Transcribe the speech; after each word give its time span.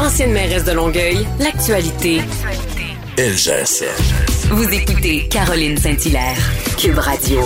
Ancienne 0.00 0.32
mairesse 0.32 0.64
de 0.64 0.72
Longueuil, 0.72 1.26
l'actualité. 1.38 2.20
LGSN. 3.18 4.48
Vous 4.48 4.72
écoutez 4.72 5.28
Caroline 5.28 5.76
Saint-Hilaire, 5.76 6.38
Cube 6.80 6.96
Radio. 6.96 7.40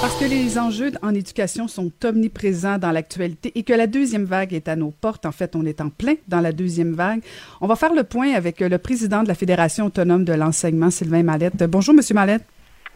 Parce 0.00 0.18
que 0.18 0.24
les 0.24 0.58
enjeux 0.58 0.90
en 1.02 1.14
éducation 1.14 1.68
sont 1.68 1.92
omniprésents 2.02 2.78
dans 2.78 2.92
l'actualité 2.92 3.52
et 3.54 3.62
que 3.62 3.74
la 3.74 3.86
deuxième 3.86 4.24
vague 4.24 4.54
est 4.54 4.68
à 4.68 4.76
nos 4.76 4.90
portes, 4.90 5.26
en 5.26 5.32
fait, 5.32 5.54
on 5.54 5.66
est 5.66 5.82
en 5.82 5.90
plein 5.90 6.14
dans 6.28 6.40
la 6.40 6.52
deuxième 6.52 6.94
vague. 6.94 7.20
On 7.60 7.66
va 7.66 7.76
faire 7.76 7.92
le 7.92 8.04
point 8.04 8.32
avec 8.32 8.60
le 8.60 8.78
président 8.78 9.22
de 9.22 9.28
la 9.28 9.34
Fédération 9.34 9.84
autonome 9.84 10.24
de 10.24 10.32
l'enseignement, 10.32 10.90
Sylvain 10.90 11.22
Mallette. 11.22 11.62
Bonjour, 11.64 11.92
Monsieur 11.92 12.14
Mallette. 12.14 12.44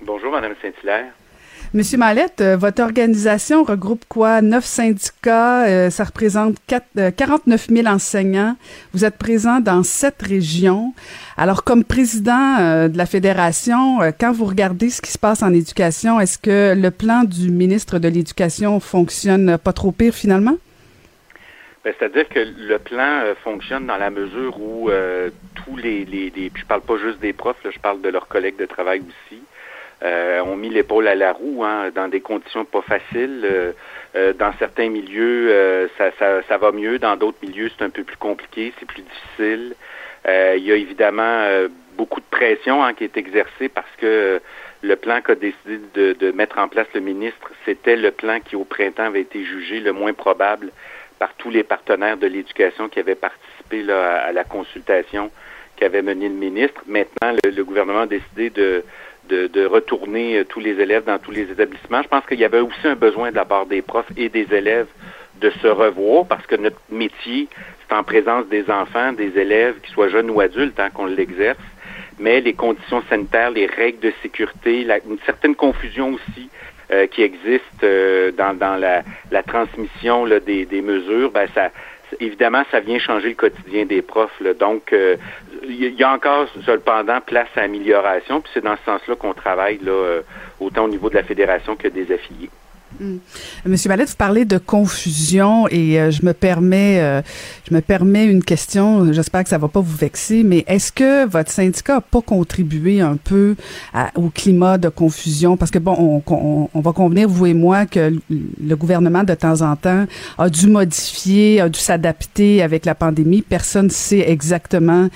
Bonjour, 0.00 0.32
Madame 0.32 0.54
Saint-Hilaire. 0.62 1.12
Monsieur 1.74 1.96
Mallette, 1.96 2.42
euh, 2.42 2.54
votre 2.54 2.82
organisation 2.82 3.64
regroupe 3.64 4.04
quoi? 4.06 4.42
Neuf 4.42 4.64
syndicats, 4.66 5.64
euh, 5.64 5.88
ça 5.88 6.04
représente 6.04 6.56
4, 6.66 7.16
49 7.16 7.68
000 7.70 7.86
enseignants. 7.86 8.56
Vous 8.92 9.06
êtes 9.06 9.16
présent 9.16 9.58
dans 9.58 9.82
sept 9.82 10.20
régions. 10.20 10.92
Alors, 11.38 11.64
comme 11.64 11.82
président 11.82 12.58
euh, 12.60 12.88
de 12.88 12.98
la 12.98 13.06
fédération, 13.06 14.00
quand 14.20 14.32
vous 14.32 14.44
regardez 14.44 14.90
ce 14.90 15.00
qui 15.00 15.10
se 15.10 15.18
passe 15.18 15.42
en 15.42 15.54
éducation, 15.54 16.20
est-ce 16.20 16.36
que 16.36 16.74
le 16.78 16.90
plan 16.90 17.24
du 17.24 17.50
ministre 17.50 17.98
de 17.98 18.08
l'Éducation 18.08 18.78
fonctionne 18.78 19.56
pas 19.56 19.72
trop 19.72 19.92
pire 19.92 20.12
finalement? 20.12 20.58
Ben, 21.84 21.94
c'est-à-dire 21.98 22.28
que 22.28 22.38
le 22.38 22.78
plan 22.80 23.22
fonctionne 23.42 23.86
dans 23.86 23.96
la 23.96 24.10
mesure 24.10 24.60
où 24.60 24.90
tous 25.54 25.76
les, 25.78 26.04
les, 26.04 26.30
les, 26.36 26.52
je 26.54 26.66
parle 26.66 26.82
pas 26.82 26.98
juste 26.98 27.20
des 27.20 27.32
profs, 27.32 27.56
je 27.64 27.78
parle 27.78 28.02
de 28.02 28.10
leurs 28.10 28.28
collègues 28.28 28.58
de 28.58 28.66
travail 28.66 29.00
aussi, 29.00 29.40
euh, 29.40 29.51
ont 30.04 30.56
mis 30.56 30.68
l'épaule 30.68 31.08
à 31.08 31.14
la 31.14 31.32
roue 31.32 31.64
hein, 31.64 31.90
dans 31.94 32.08
des 32.08 32.20
conditions 32.20 32.64
pas 32.64 32.82
faciles. 32.82 33.42
Euh, 33.44 33.72
euh, 34.14 34.32
dans 34.34 34.52
certains 34.58 34.88
milieux, 34.88 35.88
ça, 35.96 36.10
ça, 36.18 36.42
ça, 36.42 36.58
va 36.58 36.72
mieux. 36.72 36.98
Dans 36.98 37.16
d'autres 37.16 37.38
milieux, 37.42 37.70
c'est 37.76 37.84
un 37.84 37.90
peu 37.90 38.04
plus 38.04 38.16
compliqué, 38.16 38.72
c'est 38.78 38.86
plus 38.86 39.02
difficile. 39.02 39.74
il 40.26 40.64
y 40.64 40.72
a 40.72 40.76
évidemment 40.76 41.46
beaucoup 41.96 42.20
de 42.20 42.26
pression 42.30 42.84
hein, 42.84 42.94
qui 42.94 43.04
est 43.04 43.16
exercée 43.16 43.68
parce 43.68 43.90
que 43.98 44.40
le 44.82 44.96
plan 44.96 45.20
qu'a 45.20 45.34
décidé 45.34 45.78
de, 45.94 46.12
de, 46.12 46.32
mettre 46.32 46.58
en 46.58 46.68
place 46.68 46.88
le 46.94 47.00
ministre, 47.00 47.50
c'était 47.64 47.96
le 47.96 48.10
plan 48.10 48.40
qui, 48.40 48.56
au 48.56 48.64
printemps, 48.64 49.04
avait 49.04 49.20
été 49.20 49.44
jugé 49.44 49.80
le 49.80 49.92
moins 49.92 50.12
probable 50.12 50.70
par 51.22 51.34
tous 51.34 51.50
les 51.50 51.62
partenaires 51.62 52.16
de 52.16 52.26
l'éducation 52.26 52.88
qui 52.88 52.98
avaient 52.98 53.14
participé 53.14 53.82
là, 53.82 54.24
à, 54.24 54.32
la 54.32 54.42
consultation 54.42 55.30
qu'avait 55.76 56.02
menée 56.02 56.28
le 56.28 56.34
ministre. 56.34 56.82
Maintenant, 56.86 57.36
le 57.44 57.62
gouvernement 57.62 58.00
a 58.00 58.06
décidé 58.06 58.50
de 58.50 58.84
de, 59.32 59.66
retourner 59.66 60.38
euh, 60.38 60.44
tous 60.44 60.60
les 60.60 60.80
élèves 60.80 61.04
dans 61.04 61.18
tous 61.18 61.30
les 61.30 61.50
établissements. 61.50 62.02
Je 62.02 62.08
pense 62.08 62.24
qu'il 62.26 62.38
y 62.38 62.44
avait 62.44 62.60
aussi 62.60 62.86
un 62.86 62.94
besoin 62.94 63.30
de 63.30 63.36
la 63.36 63.44
part 63.44 63.66
des 63.66 63.82
profs 63.82 64.10
et 64.16 64.28
des 64.28 64.46
élèves 64.52 64.88
de 65.40 65.50
se 65.62 65.66
revoir 65.66 66.26
parce 66.26 66.46
que 66.46 66.56
notre 66.56 66.80
métier, 66.90 67.48
c'est 67.80 67.94
en 67.94 68.02
présence 68.02 68.46
des 68.48 68.70
enfants, 68.70 69.12
des 69.12 69.38
élèves, 69.38 69.80
qu'ils 69.80 69.92
soient 69.92 70.08
jeunes 70.08 70.30
ou 70.30 70.40
adultes, 70.40 70.78
hein, 70.78 70.90
qu'on 70.90 71.06
l'exerce. 71.06 71.58
Mais 72.18 72.40
les 72.40 72.52
conditions 72.52 73.02
sanitaires, 73.08 73.50
les 73.50 73.66
règles 73.66 74.00
de 74.00 74.12
sécurité, 74.22 74.86
une 75.08 75.18
certaine 75.24 75.54
confusion 75.54 76.14
aussi 76.14 76.48
euh, 76.92 77.06
qui 77.06 77.22
existe 77.22 77.82
euh, 77.82 78.30
dans, 78.32 78.78
la, 78.78 79.02
transmission 79.42 80.26
des, 80.26 80.82
mesures, 80.82 81.30
ben 81.30 81.48
ça, 81.54 81.70
évidemment, 82.20 82.62
ça 82.70 82.80
vient 82.80 82.98
changer 82.98 83.30
le 83.30 83.34
quotidien 83.34 83.86
des 83.86 84.02
profs. 84.02 84.42
Donc, 84.60 84.94
il 85.64 85.94
y 85.94 86.04
a 86.04 86.12
encore 86.12 86.46
cependant 86.64 87.20
place 87.20 87.48
à 87.56 87.62
amélioration, 87.62 88.40
puis 88.40 88.50
c'est 88.54 88.64
dans 88.64 88.76
ce 88.76 88.84
sens-là 88.84 89.16
qu'on 89.16 89.34
travaille 89.34 89.78
là, 89.78 89.92
euh, 89.92 90.22
autant 90.60 90.84
au 90.84 90.88
niveau 90.88 91.10
de 91.10 91.14
la 91.14 91.22
fédération 91.22 91.76
que 91.76 91.88
des 91.88 92.12
affiliés. 92.12 92.50
Mm. 93.00 93.16
Monsieur 93.66 93.88
Mallette, 93.88 94.10
vous 94.10 94.16
parlez 94.16 94.44
de 94.44 94.58
confusion 94.58 95.66
et 95.68 96.00
euh, 96.00 96.10
je 96.10 96.24
me 96.24 96.32
permets, 96.32 97.00
euh, 97.00 97.22
je 97.68 97.74
me 97.74 97.80
permets 97.80 98.26
une 98.26 98.42
question. 98.42 99.12
J'espère 99.12 99.44
que 99.44 99.48
ça 99.48 99.58
va 99.58 99.68
pas 99.68 99.80
vous 99.80 99.96
vexer, 99.96 100.42
mais 100.42 100.64
est-ce 100.66 100.92
que 100.92 101.26
votre 101.26 101.50
syndicat 101.50 101.96
a 101.96 102.00
pas 102.00 102.20
contribué 102.20 103.00
un 103.00 103.16
peu 103.16 103.56
au 104.14 104.28
climat 104.28 104.78
de 104.78 104.88
confusion? 104.88 105.56
Parce 105.56 105.70
que 105.70 105.78
bon, 105.78 106.22
on, 106.26 106.68
on, 106.74 106.80
va 106.80 106.92
convenir 106.92 107.28
vous 107.28 107.46
et 107.46 107.54
moi 107.54 107.86
que 107.86 108.12
le 108.30 108.76
gouvernement 108.76 109.24
de 109.24 109.34
temps 109.34 109.62
en 109.62 109.76
temps 109.76 110.06
a 110.38 110.48
dû 110.48 110.66
modifier, 110.66 111.60
a 111.60 111.68
dû 111.68 111.78
s'adapter 111.78 112.62
avec 112.62 112.84
la 112.84 112.94
pandémie. 112.94 113.42
Personne 113.42 113.90
sait 113.90 114.30
exactement. 114.30 115.08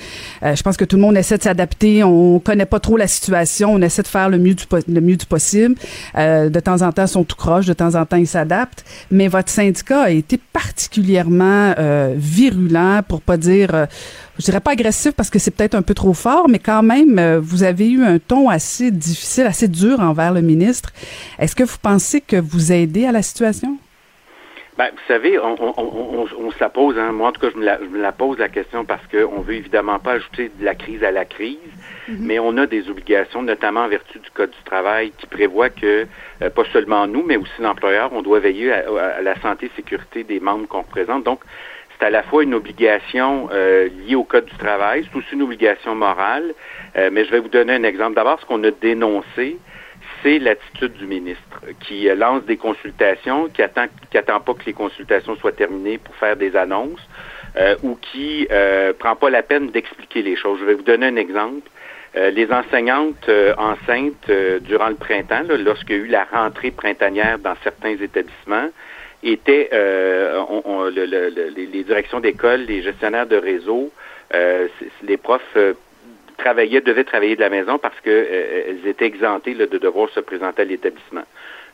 Euh, 0.43 0.55
je 0.55 0.63
pense 0.63 0.77
que 0.77 0.85
tout 0.85 0.97
le 0.97 1.03
monde 1.03 1.17
essaie 1.17 1.39
de 1.39 1.43
s'adapter. 1.43 2.05
On 2.05 2.39
connaît 2.39 2.67
pas 2.67 2.81
trop 2.81 2.97
la 2.97 3.07
situation. 3.07 3.75
On 3.75 3.83
essaie 3.83 4.03
de 4.03 4.09
faire 4.09 4.29
le 4.29 4.39
mieux 4.39 4.55
du 4.55 4.65
le 4.89 5.01
mieux 5.01 5.17
du 5.17 5.27
possible. 5.27 5.75
de 6.17 6.61
temps 6.61 6.83
en 6.83 6.93
temps, 6.93 7.05
ils 7.05 7.09
sont 7.09 7.25
tout 7.25 7.37
croches 7.37 7.67
de 7.67 7.76
temps 7.77 7.95
en 7.95 8.05
temps, 8.07 8.17
ils 8.17 8.27
s'adaptent. 8.27 8.85
Mais 9.11 9.29
votre 9.29 9.51
syndicat 9.51 10.03
a 10.03 10.11
été 10.11 10.39
particulièrement 10.39 11.75
euh, 11.79 12.15
virulent, 12.17 13.03
pour 13.07 13.21
pas 13.21 13.37
dire, 13.37 13.75
euh, 13.75 13.87
je 14.39 14.45
dirais 14.45 14.61
pas 14.61 14.73
agressif 14.73 15.13
parce 15.13 15.31
que 15.31 15.39
c'est 15.39 15.51
peut-être 15.51 15.75
un 15.75 15.83
peu 15.83 15.95
trop 15.95 16.15
fort, 16.15 16.49
mais 16.49 16.59
quand 16.59 16.83
même, 16.83 17.19
euh, 17.19 17.41
vous 17.43 17.63
avez 17.63 17.89
eu 17.91 18.03
un 18.05 18.19
ton 18.19 18.49
assez 18.49 18.91
difficile, 18.91 19.47
assez 19.47 19.69
dur 19.69 20.01
envers 20.01 20.33
le 20.33 20.43
ministre. 20.43 20.93
Est-ce 21.39 21.55
que 21.55 21.65
vous 21.65 21.79
pensez 21.81 22.21
que 22.21 22.37
vous 22.37 22.73
aidez 22.73 23.07
à 23.07 23.13
la 23.13 23.23
situation? 23.23 23.79
Ben, 24.79 24.91
vous 24.93 25.03
savez, 25.09 25.39
on, 25.39 25.57
on, 25.59 25.75
on, 25.79 26.27
on 26.39 26.51
se 26.51 26.61
la 26.61 26.69
pose, 26.69 26.99
hein. 26.99 27.11
moi 27.11 27.29
en 27.29 27.33
tout 27.33 27.41
cas 27.41 27.49
je 27.51 27.57
me, 27.57 27.65
la, 27.65 27.79
je 27.79 27.87
me 27.87 27.99
la 27.99 28.13
pose 28.13 28.37
la 28.37 28.51
question 28.51 28.85
parce 28.85 29.01
qu'on 29.07 29.41
veut 29.41 29.55
évidemment 29.55 29.99
pas 29.99 30.13
ajouter 30.13 30.51
de 30.55 30.63
la 30.63 30.75
crise 30.75 31.03
à 31.03 31.11
la 31.11 31.25
crise, 31.25 31.57
mhm. 32.09 32.19
mais 32.21 32.39
on 32.39 32.59
a 32.59 32.67
des 32.67 32.91
obligations, 32.91 33.43
notamment 33.43 33.85
en 33.85 33.89
vertu 33.89 34.19
du 34.19 34.31
Code 34.31 34.51
du 34.51 34.63
travail, 34.67 35.13
qui 35.17 35.27
prévoit 35.27 35.71
que, 35.71 36.07
euh, 36.43 36.51
pas 36.51 36.65
seulement 36.75 37.07
nous, 37.07 37.23
mais 37.23 37.39
aussi 37.39 37.63
l'employeur, 37.63 38.11
on 38.13 38.21
doit 38.21 38.39
veiller 38.39 38.71
à, 38.71 39.23
la 39.23 39.41
santé 39.41 39.67
et 39.67 39.71
sécurité 39.77 40.25
des 40.25 40.41
membres 40.41 40.69
qu'on 40.69 40.83
représente. 40.83 41.25
Donc, 41.25 41.41
c'est 41.99 42.05
à 42.05 42.11
la 42.11 42.23
fois 42.23 42.43
une 42.43 42.53
obligation 42.53 43.49
euh, 43.53 43.89
liée 44.07 44.15
au 44.15 44.25
Code 44.25 44.45
du 44.45 44.57
travail, 44.57 45.09
c'est 45.11 45.19
aussi 45.19 45.33
une 45.33 45.43
obligation 45.43 45.95
morale, 45.95 46.53
euh, 46.99 47.09
mais 47.11 47.25
je 47.25 47.31
vais 47.31 47.41
vous 47.41 47.49
donner 47.49 47.73
un 47.73 47.83
exemple. 47.83 48.15
D'abord, 48.15 48.39
ce 48.41 48.45
qu'on 48.45 48.63
a 48.63 48.71
dénoncé, 48.71 49.57
l'attitude 50.39 50.95
du 50.95 51.07
ministre 51.07 51.61
qui 51.81 52.09
euh, 52.09 52.15
lance 52.15 52.45
des 52.45 52.57
consultations, 52.57 53.49
qui 53.49 53.63
attend, 53.63 53.87
qui 54.11 54.19
attend 54.19 54.41
pas 54.41 54.55
que 54.55 54.65
les 54.67 54.73
consultations 54.73 55.37
soient 55.37 55.53
terminées 55.53 55.99
pour 55.99 56.15
faire 56.17 56.37
des 56.37 56.57
annonces 56.57 57.01
euh, 57.57 57.75
ou 57.83 57.97
qui 57.97 58.47
euh, 58.51 58.93
prend 58.93 59.17
pas 59.17 59.31
la 59.31 59.43
peine 59.43 59.71
d'expliquer 59.71 60.21
les 60.21 60.37
choses. 60.37 60.59
Je 60.61 60.65
vais 60.67 60.75
vous 60.75 60.83
donner 60.83 61.07
un 61.07 61.17
exemple. 61.17 61.69
Euh, 62.17 62.31
les 62.31 62.51
enseignantes 62.53 63.31
enceintes 63.57 64.31
durant 64.61 64.89
le 64.89 64.97
printemps, 64.97 65.43
lorsqu'il 65.49 65.97
y 65.97 65.99
a 66.01 66.03
eu 66.03 66.07
la 66.07 66.25
rentrée 66.25 66.71
printanière 66.71 67.39
dans 67.39 67.55
certains 67.63 67.97
établissements, 67.97 68.69
étaient 69.23 69.71
les 71.57 71.83
directions 71.85 72.21
d'école, 72.21 72.61
les 72.61 72.83
gestionnaires 72.83 73.27
de 73.27 73.37
réseau, 73.37 73.91
les 75.03 75.17
profs 75.17 75.57
travaillaient, 76.37 76.81
devaient 76.81 77.05
travailler 77.05 77.37
de 77.37 77.41
la 77.41 77.51
maison 77.51 77.79
parce 77.79 77.99
qu'elles 78.01 78.29
euh, 78.31 78.89
étaient 78.89 79.07
exemptées 79.07 79.55
de 79.55 79.79
devoir 79.79 80.09
se 80.11 80.21
présenter 80.21 80.63
à 80.63 80.65
l'établissement. 80.65 81.25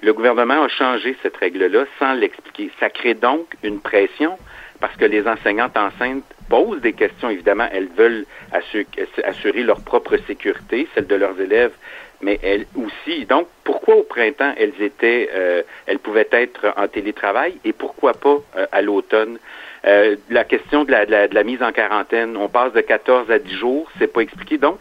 Le 0.02 0.12
gouvernement 0.12 0.64
a 0.64 0.68
changé 0.68 1.16
cette 1.22 1.36
règle-là 1.36 1.84
sans 1.98 2.14
l'expliquer. 2.14 2.70
Ça 2.80 2.90
crée 2.90 3.14
donc 3.14 3.46
une 3.62 3.80
pression 3.80 4.36
parce 4.80 4.96
que 4.96 5.04
les 5.04 5.28
enseignantes 5.28 5.76
enceintes 5.76 6.24
posent 6.48 6.80
des 6.80 6.92
questions, 6.92 7.30
évidemment, 7.30 7.68
elles 7.72 7.88
veulent 7.96 8.26
assurer 8.52 9.62
leur 9.62 9.80
propre 9.80 10.16
sécurité, 10.26 10.88
celle 10.94 11.06
de 11.06 11.14
leurs 11.14 11.40
élèves, 11.40 11.72
mais 12.20 12.40
elles 12.42 12.66
aussi. 12.74 13.24
Donc, 13.26 13.46
pourquoi 13.62 13.94
au 13.94 14.02
printemps 14.02 14.52
elles 14.56 14.74
étaient, 14.80 15.30
euh, 15.32 15.62
elles 15.86 16.00
pouvaient 16.00 16.28
être 16.32 16.74
en 16.76 16.88
télétravail 16.88 17.58
et 17.64 17.72
pourquoi 17.72 18.12
pas 18.14 18.38
euh, 18.56 18.66
à 18.72 18.82
l'automne? 18.82 19.38
Euh, 19.84 20.16
la 20.30 20.44
question 20.44 20.84
de 20.84 20.92
la, 20.92 21.06
de, 21.06 21.34
la, 21.34 21.44
mise 21.44 21.62
en 21.62 21.72
quarantaine, 21.72 22.36
on 22.36 22.48
passe 22.48 22.72
de 22.72 22.80
14 22.80 23.30
à 23.30 23.38
10 23.38 23.52
jours, 23.52 23.90
c'est 23.98 24.12
pas 24.12 24.20
expliqué. 24.20 24.58
Donc, 24.58 24.78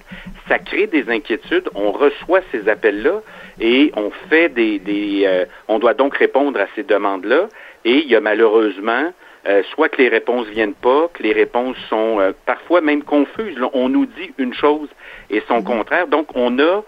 ça 0.47 0.59
crée 0.59 0.87
des 0.87 1.09
inquiétudes. 1.09 1.69
On 1.73 1.91
reçoit 1.91 2.41
ces 2.51 2.69
appels-là 2.69 3.21
et 3.59 3.91
on 3.95 4.11
fait 4.29 4.49
des, 4.49 4.77
des 4.79 5.23
euh, 5.25 5.45
on 5.67 5.79
doit 5.79 5.95
donc 5.95 6.15
répondre 6.15 6.59
à 6.59 6.67
ces 6.75 6.83
demandes-là. 6.83 7.47
Et 7.83 7.97
il 7.97 8.07
y 8.07 8.15
a 8.15 8.21
malheureusement 8.21 9.11
euh, 9.47 9.63
soit 9.73 9.89
que 9.89 9.99
les 9.99 10.09
réponses 10.09 10.45
viennent 10.49 10.75
pas, 10.75 11.09
que 11.11 11.23
les 11.23 11.33
réponses 11.33 11.77
sont 11.89 12.19
parfois 12.45 12.81
même 12.81 13.01
confuses. 13.01 13.57
on 13.73 13.89
nous 13.89 14.05
dit 14.05 14.31
une 14.37 14.53
chose 14.53 14.89
et 15.31 15.41
son 15.47 15.61
mm-hmm. 15.61 15.63
contraire. 15.63 16.07
Donc 16.07 16.27
on 16.35 16.59
a, 16.59 16.83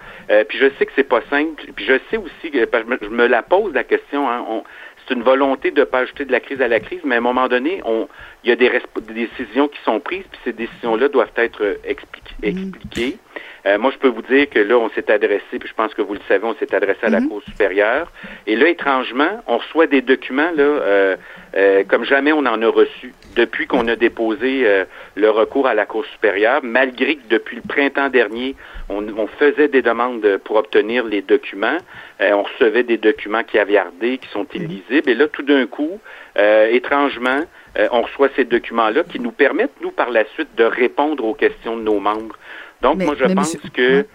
puis 0.48 0.60
je 0.60 0.68
sais 0.78 0.86
que 0.86 0.92
c'est 0.96 1.10
pas 1.10 1.22
simple, 1.32 1.64
puis 1.76 1.86
je 1.86 1.94
sais 2.12 2.18
aussi 2.18 2.52
que 2.52 2.60
je 3.02 3.10
me, 3.10 3.26
la 3.26 3.42
pose 3.42 3.74
la 3.74 3.84
question. 3.84 4.30
Hein, 4.30 4.46
on, 4.48 4.64
c'est 5.08 5.14
une 5.14 5.24
volonté 5.24 5.72
de 5.72 5.82
ne 5.82 5.86
pas 5.86 6.00
ajouter 6.00 6.26
de 6.26 6.32
la 6.32 6.40
crise 6.40 6.62
à 6.62 6.68
la 6.68 6.80
crise, 6.80 7.02
mais 7.04 7.16
à 7.16 7.18
un 7.18 7.22
moment 7.22 7.48
donné, 7.48 7.82
on, 7.86 8.08
il 8.44 8.50
y 8.50 8.54
a 8.54 8.56
des, 8.56 8.72
décisions 9.14 9.68
qui 9.68 9.80
sont 9.84 10.00
prises, 10.00 10.26
puis 10.32 10.40
ces 10.44 10.54
décisions-là 10.54 11.10
doivent 11.10 11.32
être 11.36 11.64
euh, 11.64 11.76
mm-hmm. 11.84 12.48
expliquées. 12.48 13.18
Euh, 13.66 13.78
moi, 13.78 13.92
je 13.92 13.98
peux 13.98 14.10
vous 14.10 14.22
dire 14.22 14.50
que 14.50 14.60
là, 14.60 14.78
on 14.78 14.90
s'est 14.90 15.10
adressé, 15.10 15.58
puis 15.60 15.70
je 15.70 15.74
pense 15.74 15.94
que 15.94 16.02
vous 16.02 16.14
le 16.14 16.20
savez, 16.28 16.44
on 16.46 16.56
s'est 16.56 16.74
adressé 16.76 17.00
à 17.04 17.10
la 17.10 17.22
mm-hmm. 17.22 17.28
Cour 17.30 17.42
supérieure. 17.44 18.12
Et 18.46 18.56
là, 18.56 18.68
étrangement, 18.68 19.42
on 19.48 19.58
reçoit 19.58 19.88
des 19.88 20.02
documents 20.02 20.52
là, 20.56 20.64
euh, 20.64 21.16
euh, 21.56 21.84
comme 21.88 22.04
jamais 22.04 22.34
on 22.34 22.40
en 22.40 22.62
a 22.62 22.68
reçu 22.68 23.14
depuis 23.36 23.66
qu'on 23.66 23.88
a 23.88 23.96
déposé 23.96 24.66
le 25.16 25.30
recours 25.30 25.66
à 25.66 25.74
la 25.74 25.86
Cour 25.86 26.06
supérieure, 26.06 26.60
malgré 26.62 27.16
que 27.16 27.28
depuis 27.30 27.56
le 27.56 27.62
printemps 27.68 28.10
dernier, 28.10 28.56
on, 28.90 29.08
on 29.18 29.28
faisait 29.28 29.70
des 29.70 29.82
demandes 29.82 30.38
pour 30.44 30.58
obtenir 30.58 31.04
les 31.06 31.22
documents. 31.22 31.78
on 32.20 32.44
recevait 32.44 32.84
des 32.84 32.98
documents 32.98 33.44
qui 33.44 33.54
caviardés, 33.54 34.20
qui 34.20 34.30
sont 34.30 34.44
mm-hmm. 34.44 34.64
illisibles. 34.64 35.10
Et 35.10 35.16
là, 35.16 35.28
tout 35.28 35.42
d'un 35.42 35.66
coup, 35.66 36.00
étrangement, 36.36 37.40
on 37.92 38.02
reçoit 38.02 38.30
ces 38.36 38.46
documents-là 38.46 39.04
qui 39.04 39.20
nous 39.20 39.32
permettent, 39.32 39.82
nous, 39.82 39.92
par 39.92 40.12
la 40.12 40.26
suite, 40.26 40.54
de 40.56 40.64
répondre 40.64 41.26
aux 41.26 41.34
questions 41.34 41.76
de 41.76 41.82
nos 41.82 42.00
membres. 42.00 42.36
Donc, 42.84 43.02
moi, 43.02 43.16
je 43.18 43.34
pense 43.34 43.58
que 43.74 44.06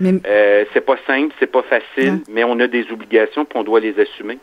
c'est 0.73 0.85
pas 0.85 0.97
simple, 1.07 1.35
c'est 1.41 1.51
pas 1.51 1.63
facile, 1.63 2.21
mais 2.31 2.45
on 2.45 2.61
a 2.61 2.69
des 2.69 2.87
obligations, 2.93 3.45
puis 3.45 3.59
on 3.59 3.65
doit 3.65 3.81
les 3.81 3.99
assumer. 3.99 4.39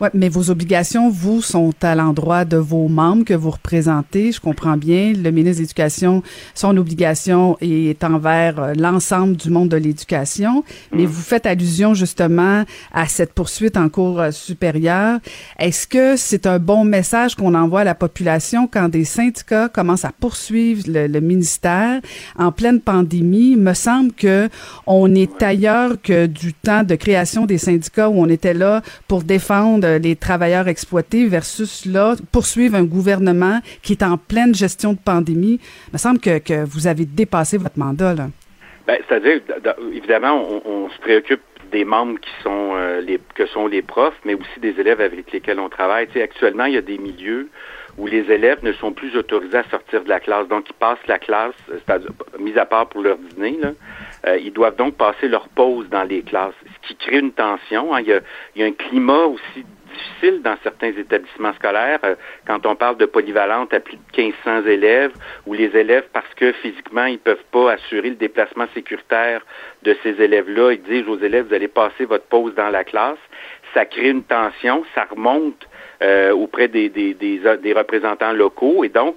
Oui, 0.00 0.08
mais 0.14 0.30
vos 0.30 0.48
obligations, 0.48 1.10
vous, 1.10 1.42
sont 1.42 1.74
à 1.82 1.94
l'endroit 1.94 2.46
de 2.46 2.56
vos 2.56 2.88
membres 2.88 3.22
que 3.22 3.34
vous 3.34 3.50
représentez. 3.50 4.32
Je 4.32 4.40
comprends 4.40 4.78
bien. 4.78 5.12
Le 5.12 5.30
ministre 5.30 5.58
de 5.58 5.64
l'Éducation, 5.64 6.22
son 6.54 6.74
obligation 6.78 7.58
est 7.60 8.02
envers 8.02 8.58
euh, 8.58 8.72
l'ensemble 8.74 9.36
du 9.36 9.50
monde 9.50 9.68
de 9.68 9.76
l'éducation. 9.76 10.64
Mais 10.90 11.02
mm. 11.02 11.06
vous 11.06 11.20
faites 11.20 11.44
allusion 11.44 11.92
justement 11.92 12.64
à 12.94 13.06
cette 13.08 13.34
poursuite 13.34 13.76
en 13.76 13.90
cours 13.90 14.20
euh, 14.20 14.30
supérieur. 14.30 15.18
Est-ce 15.58 15.86
que 15.86 16.16
c'est 16.16 16.46
un 16.46 16.58
bon 16.58 16.86
message 16.86 17.34
qu'on 17.34 17.54
envoie 17.54 17.80
à 17.80 17.84
la 17.84 17.94
population 17.94 18.66
quand 18.66 18.88
des 18.88 19.04
syndicats 19.04 19.68
commencent 19.68 20.06
à 20.06 20.12
poursuivre 20.18 20.84
le, 20.86 21.08
le 21.08 21.20
ministère? 21.20 22.00
En 22.38 22.52
pleine 22.52 22.80
pandémie? 22.80 23.50
Il 23.50 23.58
me 23.58 23.74
semble 23.74 24.12
que 24.12 24.48
on 24.86 25.14
est 25.14 25.42
ailleurs 25.42 26.00
que 26.02 26.24
du 26.24 26.54
temps 26.54 26.84
de 26.84 26.94
création 26.94 27.44
des 27.44 27.58
syndicats 27.58 28.08
où 28.08 28.14
on 28.18 28.30
était 28.30 28.54
là 28.54 28.80
pour 29.06 29.24
défendre 29.24 29.89
les 29.98 30.16
travailleurs 30.16 30.68
exploités 30.68 31.26
versus 31.26 31.86
là, 31.86 32.14
poursuivre 32.32 32.76
un 32.76 32.84
gouvernement 32.84 33.60
qui 33.82 33.92
est 33.92 34.02
en 34.02 34.16
pleine 34.16 34.54
gestion 34.54 34.92
de 34.92 34.98
pandémie. 34.98 35.60
Il 35.88 35.92
me 35.92 35.98
semble 35.98 36.20
que, 36.20 36.38
que 36.38 36.64
vous 36.64 36.86
avez 36.86 37.04
dépassé 37.04 37.58
votre 37.58 37.78
mandat. 37.78 38.14
Là. 38.14 38.28
Ben, 38.86 38.98
c'est-à-dire, 39.08 39.40
évidemment, 39.92 40.42
on, 40.64 40.88
se 40.88 40.98
préoccupe 41.00 41.42
des 41.70 41.84
membres 41.84 42.18
qui 42.18 42.30
sont 42.42 42.72
euh, 42.74 43.00
les 43.00 43.20
que 43.36 43.46
sont 43.46 43.68
les 43.68 43.82
profs, 43.82 44.18
mais 44.24 44.34
aussi 44.34 44.58
des 44.60 44.80
élèves 44.80 45.00
avec 45.00 45.30
lesquels 45.32 45.60
on 45.60 45.68
travaille. 45.68 46.08
Tu 46.08 46.20
actuellement, 46.20 46.64
il 46.64 46.74
y 46.74 46.78
a 46.78 46.82
des 46.82 46.98
milieux 46.98 47.48
où 47.98 48.06
les 48.06 48.30
élèves 48.32 48.64
ne 48.64 48.72
sont 48.72 48.92
plus 48.92 49.16
autorisés 49.16 49.58
à 49.58 49.64
sortir 49.70 50.02
de 50.02 50.08
la 50.08 50.20
classe. 50.20 50.48
Donc, 50.48 50.68
ils 50.68 50.74
passent 50.74 51.06
la 51.06 51.18
classe, 51.18 51.54
c'est-à-dire, 51.68 52.10
mis 52.38 52.56
à 52.58 52.64
part 52.64 52.88
pour 52.88 53.02
leur 53.02 53.18
dîner, 53.18 53.58
euh, 54.26 54.38
ils 54.38 54.52
doivent 54.52 54.76
donc 54.76 54.94
passer 54.94 55.28
leur 55.28 55.48
pause 55.48 55.88
dans 55.88 56.04
les 56.04 56.22
classes, 56.22 56.54
ce 56.64 56.88
qui 56.88 56.96
crée 56.96 57.18
une 57.18 57.32
tension. 57.32 57.94
Hein. 57.94 58.00
Il, 58.00 58.08
y 58.08 58.12
a, 58.12 58.20
il, 58.56 58.62
y 58.62 58.64
a, 58.64 58.66
un 58.66 58.72
climat 58.72 59.24
aussi 59.26 59.64
difficile 59.92 60.42
dans 60.42 60.56
certains 60.62 60.92
établissements 60.92 61.52
scolaires 61.54 62.00
euh, 62.04 62.14
quand 62.46 62.66
on 62.66 62.74
parle 62.74 62.96
de 62.96 63.06
polyvalente 63.06 63.72
à 63.74 63.80
plus 63.80 63.96
de 63.96 64.22
1500 64.22 64.66
élèves 64.66 65.12
où 65.46 65.54
les 65.54 65.76
élèves, 65.76 66.06
parce 66.12 66.32
que 66.34 66.52
physiquement, 66.52 67.04
ils 67.04 67.18
peuvent 67.18 67.44
pas 67.52 67.72
assurer 67.72 68.10
le 68.10 68.16
déplacement 68.16 68.66
sécuritaire 68.74 69.44
de 69.82 69.96
ces 70.02 70.20
élèves-là, 70.20 70.72
ils 70.72 70.82
disent 70.82 71.08
aux 71.08 71.18
élèves, 71.18 71.46
vous 71.48 71.54
allez 71.54 71.68
passer 71.68 72.04
votre 72.04 72.24
pause 72.24 72.54
dans 72.54 72.70
la 72.70 72.84
classe. 72.84 73.18
Ça 73.74 73.84
crée 73.84 74.10
une 74.10 74.24
tension, 74.24 74.84
ça 74.94 75.06
remonte 75.10 75.68
euh, 76.02 76.32
auprès 76.32 76.68
des, 76.68 76.88
des, 76.88 77.14
des, 77.14 77.40
des 77.62 77.72
représentants 77.72 78.32
locaux 78.32 78.84
et 78.84 78.88
donc 78.88 79.16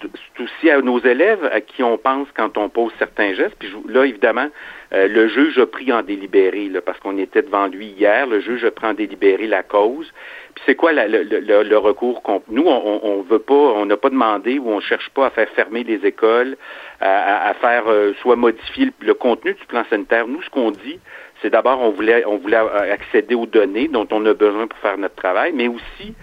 c'est 0.00 0.42
aussi 0.42 0.70
à 0.70 0.80
nos 0.80 0.98
élèves 1.00 1.44
à 1.52 1.60
qui 1.60 1.82
on 1.82 1.98
pense 1.98 2.28
quand 2.34 2.56
on 2.56 2.68
pose 2.68 2.92
certains 2.98 3.34
gestes. 3.34 3.56
Puis 3.58 3.72
là, 3.88 4.04
évidemment, 4.04 4.48
euh, 4.92 5.08
le 5.08 5.28
juge 5.28 5.58
a 5.58 5.66
pris 5.66 5.92
en 5.92 6.02
délibéré, 6.02 6.68
là, 6.68 6.80
parce 6.80 6.98
qu'on 7.00 7.18
était 7.18 7.42
devant 7.42 7.66
lui 7.66 7.86
hier, 7.86 8.26
le 8.26 8.40
juge 8.40 8.64
a 8.64 8.70
pris 8.70 8.86
en 8.86 8.94
délibéré 8.94 9.46
la 9.46 9.62
cause. 9.62 10.12
Puis 10.54 10.64
c'est 10.66 10.74
quoi 10.74 10.92
le, 10.92 11.76
recours 11.76 12.22
qu'on... 12.22 12.42
Nous, 12.48 12.64
on, 12.66 13.00
on 13.02 13.22
veut 13.22 13.38
pas, 13.38 13.54
on 13.54 13.86
n'a 13.86 13.96
pas 13.96 14.10
demandé 14.10 14.58
ou 14.58 14.68
on 14.70 14.80
cherche 14.80 15.08
pas 15.10 15.26
à 15.26 15.30
faire 15.30 15.48
fermer 15.50 15.82
les 15.82 16.04
écoles, 16.06 16.56
à, 17.00 17.54
faire 17.60 17.84
euh, 17.88 18.12
soit 18.20 18.36
modifier 18.36 18.90
le, 19.00 19.14
contenu 19.14 19.54
du 19.54 19.64
plan 19.66 19.84
sanitaire. 19.88 20.28
Nous, 20.28 20.42
ce 20.42 20.50
qu'on 20.50 20.70
dit, 20.70 20.98
c'est 21.40 21.50
d'abord 21.50 21.80
on 21.80 21.90
voulait, 21.90 22.24
on 22.26 22.36
voulait 22.36 22.56
accéder 22.56 23.34
aux 23.34 23.46
données 23.46 23.88
dont 23.88 24.06
on 24.10 24.24
a 24.26 24.34
besoin 24.34 24.66
pour 24.66 24.78
faire 24.78 24.98
notre 24.98 25.16
travail, 25.16 25.52
mais 25.54 25.68
aussi 25.68 26.14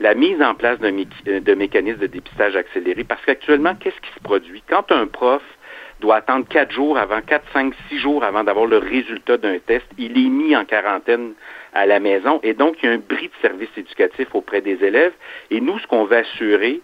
la 0.00 0.14
mise 0.14 0.40
en 0.42 0.54
place 0.54 0.78
euh, 0.82 1.40
de 1.40 1.54
mécanismes 1.54 2.00
de 2.00 2.06
dépistage 2.06 2.56
accéléré. 2.56 3.04
Parce 3.04 3.24
qu'actuellement, 3.24 3.74
qu'est-ce 3.74 4.00
qui 4.00 4.12
se 4.14 4.20
produit? 4.20 4.62
Quand 4.68 4.90
un 4.92 5.06
prof 5.06 5.42
doit 6.00 6.16
attendre 6.16 6.46
quatre 6.48 6.72
jours 6.72 6.98
avant, 6.98 7.20
quatre, 7.20 7.46
cinq, 7.52 7.72
six 7.88 7.98
jours 7.98 8.24
avant 8.24 8.44
d'avoir 8.44 8.66
le 8.66 8.78
résultat 8.78 9.36
d'un 9.36 9.58
test, 9.58 9.86
il 9.96 10.18
est 10.18 10.28
mis 10.28 10.56
en 10.56 10.64
quarantaine 10.64 11.32
à 11.72 11.86
la 11.86 12.00
maison 12.00 12.40
et 12.42 12.54
donc 12.54 12.76
il 12.82 12.86
y 12.86 12.88
a 12.88 12.92
un 12.92 12.98
bris 12.98 13.28
de 13.28 13.42
service 13.42 13.70
éducatif 13.76 14.28
auprès 14.34 14.60
des 14.60 14.84
élèves. 14.84 15.12
Et 15.50 15.60
nous, 15.60 15.78
ce 15.78 15.86
qu'on 15.86 16.04
veut 16.04 16.18
assurer, 16.18 16.80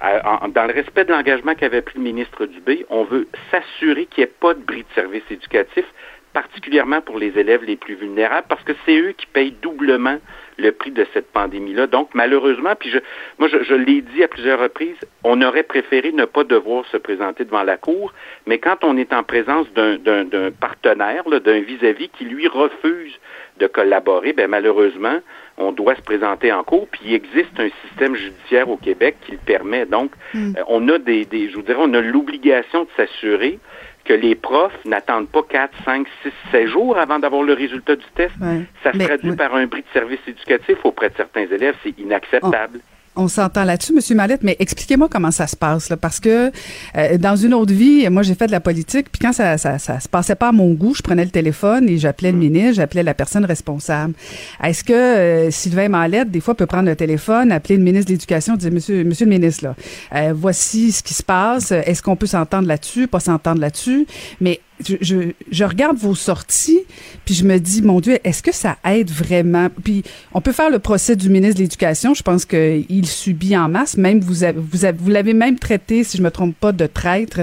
dans 0.00 0.66
le 0.66 0.72
respect 0.72 1.04
de 1.04 1.12
l'engagement 1.12 1.54
qu'avait 1.54 1.82
pris 1.82 1.98
le 1.98 2.04
ministre 2.04 2.46
Dubé, 2.46 2.84
on 2.90 3.04
veut 3.04 3.28
s'assurer 3.50 4.06
qu'il 4.06 4.24
n'y 4.24 4.30
ait 4.30 4.34
pas 4.40 4.54
de 4.54 4.60
bris 4.60 4.82
de 4.82 4.94
service 4.94 5.22
éducatif, 5.30 5.84
particulièrement 6.32 7.00
pour 7.00 7.18
les 7.18 7.38
élèves 7.38 7.64
les 7.64 7.76
plus 7.76 7.94
vulnérables, 7.94 8.46
parce 8.48 8.62
que 8.64 8.72
c'est 8.84 8.98
eux 8.98 9.12
qui 9.12 9.26
payent 9.26 9.54
doublement 9.62 10.18
le 10.56 10.72
prix 10.72 10.90
de 10.90 11.06
cette 11.12 11.30
pandémie-là. 11.32 11.86
Donc, 11.86 12.10
malheureusement, 12.14 12.74
puis 12.78 12.90
je, 12.90 12.98
moi, 13.38 13.48
je, 13.48 13.74
l'ai 13.74 14.02
dit 14.02 14.22
à 14.22 14.28
plusieurs 14.28 14.60
reprises, 14.60 14.96
on 15.22 15.40
aurait 15.42 15.62
préféré 15.62 16.12
ne 16.12 16.24
pas 16.24 16.44
devoir 16.44 16.84
se 16.86 16.96
présenter 16.96 17.44
devant 17.44 17.62
la 17.62 17.76
Cour, 17.76 18.12
mais 18.46 18.58
quand 18.58 18.84
on 18.84 18.96
est 18.96 19.12
en 19.12 19.22
présence 19.22 19.66
d'un 19.72 20.50
partenaire, 20.60 21.24
d'un 21.28 21.60
vis-à-vis 21.60 22.08
qui, 22.10 22.24
lui, 22.24 22.46
refuse 22.48 23.18
de 23.58 23.66
collaborer, 23.66 24.32
ben 24.32 24.48
malheureusement, 24.48 25.20
on 25.58 25.70
doit 25.70 25.94
se 25.94 26.02
présenter 26.02 26.52
en 26.52 26.64
cours. 26.64 26.88
Puis 26.88 27.02
il 27.04 27.14
existe 27.14 27.58
un 27.58 27.68
système 27.86 28.16
judiciaire 28.16 28.68
au 28.68 28.76
Québec 28.76 29.16
qui 29.24 29.32
le 29.32 29.38
permet. 29.38 29.86
Donc, 29.86 30.10
hmm. 30.34 30.54
euh, 30.56 30.62
on 30.66 30.88
a 30.88 30.98
des, 30.98 31.24
des, 31.24 31.48
je 31.50 31.54
vous 31.54 31.62
dirais, 31.62 31.78
on 31.80 31.94
a 31.94 32.00
l'obligation 32.00 32.82
de 32.84 32.88
s'assurer 32.96 33.58
que 34.04 34.12
les 34.12 34.34
profs 34.34 34.84
n'attendent 34.84 35.28
pas 35.28 35.42
4, 35.42 35.72
5, 35.84 36.06
6, 36.22 36.32
7 36.52 36.66
jours 36.66 36.98
avant 36.98 37.18
d'avoir 37.18 37.42
le 37.42 37.52
résultat 37.54 37.96
du 37.96 38.04
test. 38.14 38.34
Ça 38.82 38.92
se 38.92 38.98
traduit 38.98 39.34
par 39.36 39.54
un 39.54 39.66
bris 39.66 39.82
de 39.82 39.98
service 39.98 40.20
éducatif 40.26 40.78
auprès 40.84 41.10
de 41.10 41.16
certains 41.16 41.46
élèves. 41.46 41.74
C'est 41.82 41.98
inacceptable. 41.98 42.80
On 43.16 43.28
s'entend 43.28 43.64
là-dessus, 43.64 43.92
Monsieur 43.92 44.16
Mallette, 44.16 44.42
mais 44.42 44.56
expliquez-moi 44.58 45.08
comment 45.08 45.30
ça 45.30 45.46
se 45.46 45.54
passe, 45.54 45.88
là, 45.88 45.96
parce 45.96 46.18
que 46.18 46.50
euh, 46.96 47.18
dans 47.18 47.36
une 47.36 47.54
autre 47.54 47.72
vie, 47.72 48.08
moi 48.10 48.22
j'ai 48.22 48.34
fait 48.34 48.46
de 48.46 48.52
la 48.52 48.60
politique, 48.60 49.06
puis 49.12 49.20
quand 49.20 49.32
ça, 49.32 49.56
ça, 49.56 49.78
ça 49.78 50.00
se 50.00 50.08
passait 50.08 50.34
pas 50.34 50.48
à 50.48 50.52
mon 50.52 50.72
goût, 50.72 50.94
je 50.94 51.02
prenais 51.02 51.24
le 51.24 51.30
téléphone 51.30 51.88
et 51.88 51.96
j'appelais 51.96 52.32
le 52.32 52.38
mm. 52.38 52.40
ministre, 52.40 52.74
j'appelais 52.74 53.04
la 53.04 53.14
personne 53.14 53.44
responsable. 53.44 54.14
Est-ce 54.62 54.82
que 54.82 54.92
euh, 54.92 55.50
Sylvain 55.52 55.88
Mallette, 55.88 56.30
des 56.30 56.40
fois, 56.40 56.56
peut 56.56 56.66
prendre 56.66 56.88
le 56.88 56.96
téléphone, 56.96 57.52
appeler 57.52 57.76
le 57.76 57.84
ministre 57.84 58.06
de 58.08 58.14
l'Éducation, 58.14 58.56
dire 58.56 58.72
Monsieur, 58.72 59.04
Monsieur 59.04 59.26
le 59.26 59.30
ministre, 59.30 59.64
là, 59.64 59.76
euh, 60.14 60.32
voici 60.34 60.90
ce 60.90 61.02
qui 61.02 61.14
se 61.14 61.22
passe, 61.22 61.70
est-ce 61.70 62.02
qu'on 62.02 62.16
peut 62.16 62.26
s'entendre 62.26 62.66
là-dessus, 62.66 63.06
pas 63.06 63.20
s'entendre 63.20 63.60
là-dessus, 63.60 64.06
mais 64.40 64.60
je, 64.80 65.30
je, 65.50 65.64
regarde 65.64 65.96
vos 65.96 66.14
sorties, 66.14 66.80
puis 67.24 67.34
je 67.34 67.44
me 67.44 67.58
dis, 67.58 67.82
mon 67.82 68.00
Dieu, 68.00 68.18
est-ce 68.24 68.42
que 68.42 68.52
ça 68.52 68.76
aide 68.84 69.10
vraiment? 69.10 69.68
Puis 69.82 70.02
on 70.32 70.40
peut 70.40 70.52
faire 70.52 70.70
le 70.70 70.78
procès 70.78 71.16
du 71.16 71.28
ministre 71.28 71.56
de 71.56 71.62
l'Éducation. 71.62 72.14
Je 72.14 72.22
pense 72.22 72.44
qu'il 72.44 73.06
subit 73.06 73.56
en 73.56 73.68
masse. 73.68 73.96
Même 73.96 74.20
vous 74.20 74.44
avez, 74.44 74.58
vous, 74.58 74.84
avez, 74.84 74.98
vous 74.98 75.10
l'avez 75.10 75.34
même 75.34 75.58
traité, 75.58 76.04
si 76.04 76.18
je 76.18 76.22
me 76.22 76.30
trompe 76.30 76.56
pas, 76.56 76.72
de 76.72 76.86
traître. 76.86 77.40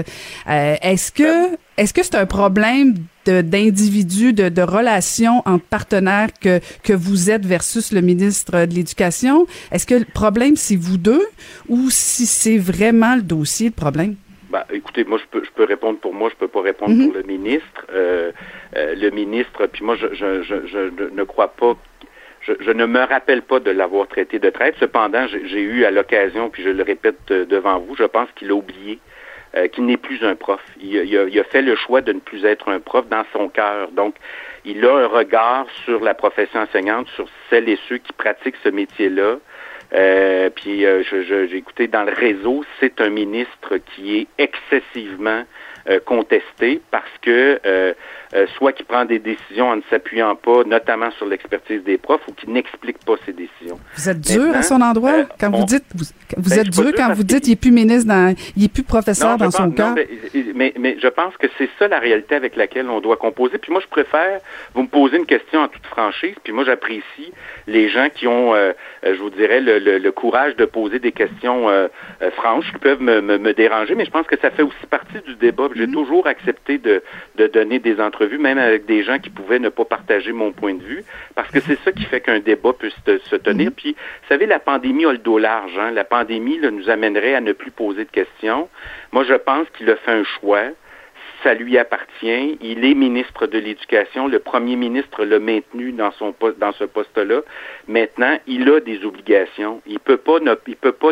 Euh, 0.48 0.76
est-ce 0.82 1.10
que 1.10 1.56
est-ce 1.78 1.94
que 1.94 2.02
c'est 2.02 2.16
un 2.16 2.26
problème 2.26 2.94
d'individus, 3.24 4.34
de, 4.34 4.50
de, 4.50 4.62
relations 4.62 5.42
entre 5.46 5.64
partenaires 5.64 6.28
que, 6.38 6.60
que 6.82 6.92
vous 6.92 7.30
êtes 7.30 7.46
versus 7.46 7.92
le 7.92 8.02
ministre 8.02 8.66
de 8.66 8.74
l'Éducation? 8.74 9.46
Est-ce 9.70 9.86
que 9.86 9.94
le 9.94 10.04
problème, 10.04 10.56
c'est 10.56 10.76
vous 10.76 10.98
deux? 10.98 11.24
Ou 11.68 11.88
si 11.88 12.26
c'est 12.26 12.58
vraiment 12.58 13.16
le 13.16 13.22
dossier, 13.22 13.68
le 13.68 13.72
problème? 13.72 14.16
Ben, 14.52 14.64
écoutez, 14.70 15.04
moi, 15.04 15.18
je 15.18 15.24
peux, 15.30 15.42
je 15.42 15.50
peux 15.50 15.64
répondre 15.64 15.98
pour 15.98 16.12
moi, 16.12 16.28
je 16.28 16.36
peux 16.36 16.46
pas 16.46 16.60
répondre 16.60 16.94
pour 16.94 17.08
mhm. 17.08 17.14
le 17.14 17.22
ministre. 17.22 17.86
Euh, 17.90 18.32
euh, 18.76 18.94
le 18.94 19.08
ministre, 19.08 19.66
puis 19.66 19.82
moi, 19.82 19.96
je, 19.96 20.12
je, 20.12 20.42
je, 20.42 20.66
je 20.66 21.04
ne 21.10 21.24
crois 21.24 21.48
pas 21.48 21.74
je, 22.42 22.52
je, 22.60 22.70
ne 22.70 22.84
me 22.84 23.00
rappelle 23.00 23.40
pas 23.42 23.60
de 23.60 23.70
l'avoir 23.70 24.08
traité 24.08 24.38
de 24.38 24.50
traite. 24.50 24.74
Cependant, 24.78 25.26
j'ai 25.26 25.60
eu 25.60 25.84
à 25.86 25.90
l'occasion, 25.90 26.50
puis 26.50 26.62
je 26.62 26.68
le 26.68 26.82
répète 26.82 27.30
euh, 27.30 27.46
devant 27.46 27.78
vous, 27.78 27.96
je 27.96 28.04
pense 28.04 28.28
qu'il 28.34 28.50
a 28.50 28.54
oublié 28.54 28.98
euh, 29.56 29.68
qu'il 29.68 29.86
n'est 29.86 29.96
plus 29.96 30.22
un 30.22 30.34
prof. 30.34 30.60
Il, 30.80 30.92
il, 30.92 31.16
a, 31.16 31.24
il, 31.24 31.40
a, 31.40 31.44
fait 31.44 31.62
le 31.62 31.74
choix 31.74 32.02
de 32.02 32.12
ne 32.12 32.20
plus 32.20 32.44
être 32.44 32.68
un 32.68 32.78
prof 32.80 33.08
dans 33.08 33.24
son 33.32 33.48
cœur. 33.48 33.90
Donc, 33.92 34.16
il 34.66 34.84
a 34.84 34.96
un 34.96 35.06
regard 35.06 35.66
sur 35.86 36.00
la 36.02 36.12
profession 36.12 36.60
enseignante, 36.60 37.08
sur 37.14 37.26
celles 37.48 37.70
et 37.70 37.78
ceux 37.88 37.98
qui 37.98 38.12
pratiquent 38.12 38.58
ce 38.62 38.68
métier-là. 38.68 39.38
Euh, 39.94 40.50
puis 40.50 40.86
euh, 40.86 41.02
j'ai 41.02 41.56
écouté 41.56 41.86
dans 41.86 42.04
le 42.04 42.12
réseau, 42.12 42.64
c'est 42.80 43.00
un 43.00 43.10
ministre 43.10 43.76
qui 43.94 44.18
est 44.18 44.26
excessivement 44.38 45.44
euh, 45.88 46.00
contesté 46.00 46.80
parce 46.90 47.10
que 47.20 47.60
euh, 48.34 48.42
euh, 48.42 48.46
soit 48.56 48.72
qui 48.72 48.82
prend 48.82 49.04
des 49.04 49.18
décisions 49.18 49.68
en 49.68 49.76
ne 49.76 49.82
s'appuyant 49.90 50.34
pas, 50.36 50.64
notamment 50.64 51.10
sur 51.12 51.26
l'expertise 51.26 51.82
des 51.84 51.98
profs, 51.98 52.26
ou 52.28 52.32
qui 52.32 52.48
n'explique 52.48 52.98
pas 53.04 53.14
ses 53.26 53.32
décisions. 53.32 53.78
Vous 53.96 54.08
êtes 54.08 54.20
dur 54.20 54.54
à 54.54 54.62
son 54.62 54.80
endroit? 54.80 55.24
quand 55.38 55.50
vous 55.50 55.64
dites 55.64 55.84
vous, 55.94 56.04
vous 56.36 56.50
ben, 56.50 56.60
êtes 56.60 56.70
dur 56.70 56.92
quand 56.96 57.12
vous 57.12 57.24
dites 57.24 57.46
il 57.46 57.52
est 57.52 57.60
plus 57.60 57.70
ministre 57.70 58.08
dans, 58.08 58.34
il 58.56 58.64
est 58.64 58.72
plus 58.72 58.82
professeur 58.82 59.36
dans 59.36 59.50
son 59.50 59.70
cas. 59.70 59.94
Mais, 60.54 60.72
mais, 60.78 60.96
je 61.00 61.08
pense 61.08 61.36
que 61.36 61.46
c'est 61.58 61.68
ça 61.78 61.88
la 61.88 61.98
réalité 61.98 62.34
avec 62.34 62.56
laquelle 62.56 62.88
on 62.88 63.00
doit 63.00 63.16
composer. 63.16 63.58
Puis 63.58 63.72
moi 63.72 63.80
je 63.80 63.88
préfère 63.88 64.40
vous 64.74 64.82
me 64.82 64.88
poser 64.88 65.16
une 65.18 65.26
question 65.26 65.60
en 65.60 65.68
toute 65.68 65.86
franchise. 65.86 66.34
Puis 66.42 66.52
moi 66.52 66.64
j'apprécie 66.64 67.32
les 67.66 67.88
gens 67.88 68.08
qui 68.14 68.26
ont, 68.26 68.54
je 69.04 69.18
vous 69.18 69.30
dirais, 69.30 69.60
le, 69.60 69.78
le, 69.78 70.12
courage 70.12 70.56
de 70.56 70.64
poser 70.64 70.98
des 70.98 71.12
questions 71.12 71.68
franches 72.36 72.70
qui 72.72 72.78
peuvent 72.78 73.02
me, 73.02 73.20
me, 73.20 73.38
me 73.38 73.52
déranger. 73.52 73.94
Mais 73.94 74.04
je 74.04 74.10
pense 74.10 74.26
que 74.26 74.38
ça 74.40 74.50
fait 74.50 74.62
aussi 74.62 74.86
partie 74.90 75.20
du 75.26 75.34
débat 75.36 75.68
j'ai 75.74 75.86
mhm. 75.86 75.94
toujours 75.94 76.26
accepté 76.26 76.78
de, 76.78 77.02
de 77.36 77.46
donner 77.46 77.78
des 77.78 78.00
entrevues 78.00 78.21
entrevues, 78.22 78.38
même 78.38 78.58
avec 78.58 78.86
des 78.86 79.02
gens 79.02 79.18
qui 79.18 79.30
pouvaient 79.30 79.58
ne 79.58 79.68
pas 79.68 79.84
partager 79.84 80.32
mon 80.32 80.52
point 80.52 80.74
de 80.74 80.82
vue, 80.82 81.04
parce 81.34 81.50
que 81.50 81.60
c'est 81.60 81.78
ça 81.84 81.92
qui 81.92 82.04
fait 82.04 82.20
qu'un 82.20 82.40
débat 82.40 82.72
puisse 82.72 82.94
se 83.06 83.36
tenir. 83.36 83.70
Mm-hmm. 83.70 83.74
Puis, 83.74 83.92
vous 83.92 84.28
savez, 84.28 84.46
la 84.46 84.58
pandémie 84.58 85.04
a 85.04 85.12
le 85.12 85.18
dos 85.18 85.38
large. 85.38 85.76
Hein? 85.78 85.90
La 85.90 86.04
pandémie 86.04 86.58
là, 86.58 86.70
nous 86.70 86.88
amènerait 86.88 87.34
à 87.34 87.40
ne 87.40 87.52
plus 87.52 87.70
poser 87.70 88.04
de 88.04 88.10
questions. 88.10 88.68
Moi, 89.12 89.24
je 89.24 89.34
pense 89.34 89.66
qu'il 89.76 89.90
a 89.90 89.96
fait 89.96 90.12
un 90.12 90.24
choix 90.24 90.70
ça 91.42 91.54
lui 91.54 91.76
appartient. 91.76 92.56
Il 92.60 92.84
est 92.84 92.94
ministre 92.94 93.46
de 93.46 93.58
l'Éducation. 93.58 94.28
Le 94.28 94.38
premier 94.38 94.76
ministre 94.76 95.24
l'a 95.24 95.38
maintenu 95.38 95.90
dans 95.90 96.12
son 96.12 96.32
poste, 96.32 96.58
dans 96.58 96.72
ce 96.72 96.84
poste-là. 96.84 97.40
Maintenant, 97.88 98.38
il 98.46 98.68
a 98.70 98.80
des 98.80 99.04
obligations. 99.04 99.82
Il 99.86 99.98
peut 99.98 100.16
pas, 100.16 100.38
il 100.66 100.76
peut 100.76 100.92
pas, 100.92 101.10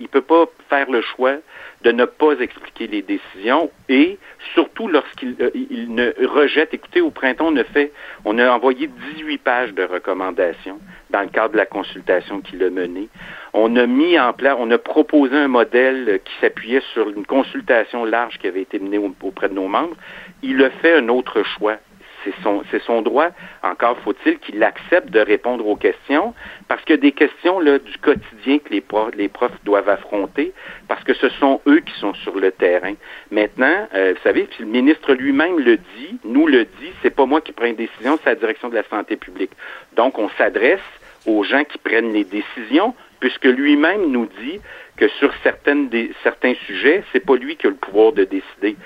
il 0.00 0.08
peut 0.08 0.20
pas 0.20 0.44
faire 0.68 0.90
le 0.90 1.00
choix 1.00 1.36
de 1.82 1.92
ne 1.92 2.04
pas 2.04 2.32
expliquer 2.40 2.86
les 2.86 3.02
décisions 3.02 3.70
et 3.88 4.18
surtout 4.54 4.88
lorsqu'il 4.88 5.34
euh, 5.40 5.50
ne 5.88 6.12
rejette. 6.26 6.74
Écoutez, 6.74 7.00
au 7.00 7.10
printemps, 7.10 7.48
on 7.48 7.56
a 7.56 7.64
fait, 7.64 7.92
on 8.24 8.38
a 8.38 8.50
envoyé 8.50 8.88
18 9.16 9.38
pages 9.38 9.74
de 9.74 9.84
recommandations 9.84 10.78
dans 11.10 11.22
le 11.22 11.28
cadre 11.28 11.52
de 11.52 11.56
la 11.56 11.66
consultation 11.66 12.40
qu'il 12.40 12.62
a 12.62 12.70
menée. 12.70 13.08
On 13.52 13.74
a 13.76 13.86
mis 13.86 14.18
en 14.18 14.32
place, 14.32 14.56
on 14.58 14.70
a 14.70 14.78
proposé 14.78 15.36
un 15.36 15.48
modèle 15.48 16.20
qui 16.24 16.32
s'appuyait 16.40 16.82
sur 16.92 17.08
une 17.08 17.24
consultation 17.24 18.04
large 18.04 18.38
qui 18.38 18.46
avait 18.46 18.62
été 18.62 18.78
menée 18.78 18.98
auprès 18.98 19.48
de 19.48 19.54
nos 19.54 19.68
membres. 19.68 19.96
Il 20.42 20.62
a 20.62 20.70
fait 20.70 20.94
un 20.94 21.08
autre 21.08 21.42
choix 21.42 21.78
c'est 22.24 22.34
son, 22.42 22.62
son 22.86 23.02
droit. 23.02 23.28
Encore 23.62 23.98
faut-il 23.98 24.38
qu'il 24.38 24.62
accepte 24.62 25.10
de 25.10 25.20
répondre 25.20 25.66
aux 25.66 25.76
questions, 25.76 26.34
parce 26.68 26.82
que 26.84 26.94
des 26.94 27.12
questions 27.12 27.60
là, 27.60 27.78
du 27.78 27.98
quotidien 27.98 28.58
que 28.58 28.70
les 28.70 28.80
profs, 28.80 29.14
les 29.14 29.28
profs 29.28 29.62
doivent 29.64 29.88
affronter, 29.88 30.52
parce 30.88 31.02
que 31.04 31.14
ce 31.14 31.28
sont 31.30 31.60
eux 31.66 31.80
qui 31.80 31.98
sont 31.98 32.14
sur 32.14 32.38
le 32.38 32.52
terrain. 32.52 32.94
Maintenant, 33.30 33.88
euh, 33.94 34.14
vous 34.14 34.22
savez, 34.22 34.48
si 34.56 34.62
le 34.62 34.68
ministre 34.68 35.14
lui-même 35.14 35.58
le 35.58 35.76
dit, 35.76 36.18
nous 36.24 36.46
le 36.46 36.64
dit, 36.64 36.92
c'est 37.02 37.14
pas 37.14 37.26
moi 37.26 37.40
qui 37.40 37.52
prends 37.52 37.66
une 37.66 37.76
décision, 37.76 38.18
c'est 38.22 38.30
la 38.30 38.36
direction 38.36 38.68
de 38.68 38.74
la 38.74 38.84
santé 38.84 39.16
publique. 39.16 39.52
Donc, 39.96 40.18
on 40.18 40.28
s'adresse 40.30 40.80
aux 41.26 41.44
gens 41.44 41.64
qui 41.64 41.78
prennent 41.78 42.12
les 42.12 42.24
décisions, 42.24 42.94
puisque 43.20 43.44
lui-même 43.44 44.10
nous 44.10 44.26
dit 44.40 44.60
que 45.00 45.08
sur 45.08 45.32
certains 45.42 46.54
sujets, 46.66 47.02
c'est 47.10 47.24
pas 47.24 47.34
lui 47.36 47.56
qui 47.56 47.66
a 47.66 47.70
le 47.70 47.76
pouvoir 47.76 48.12
de 48.12 48.24
décider. 48.24 48.76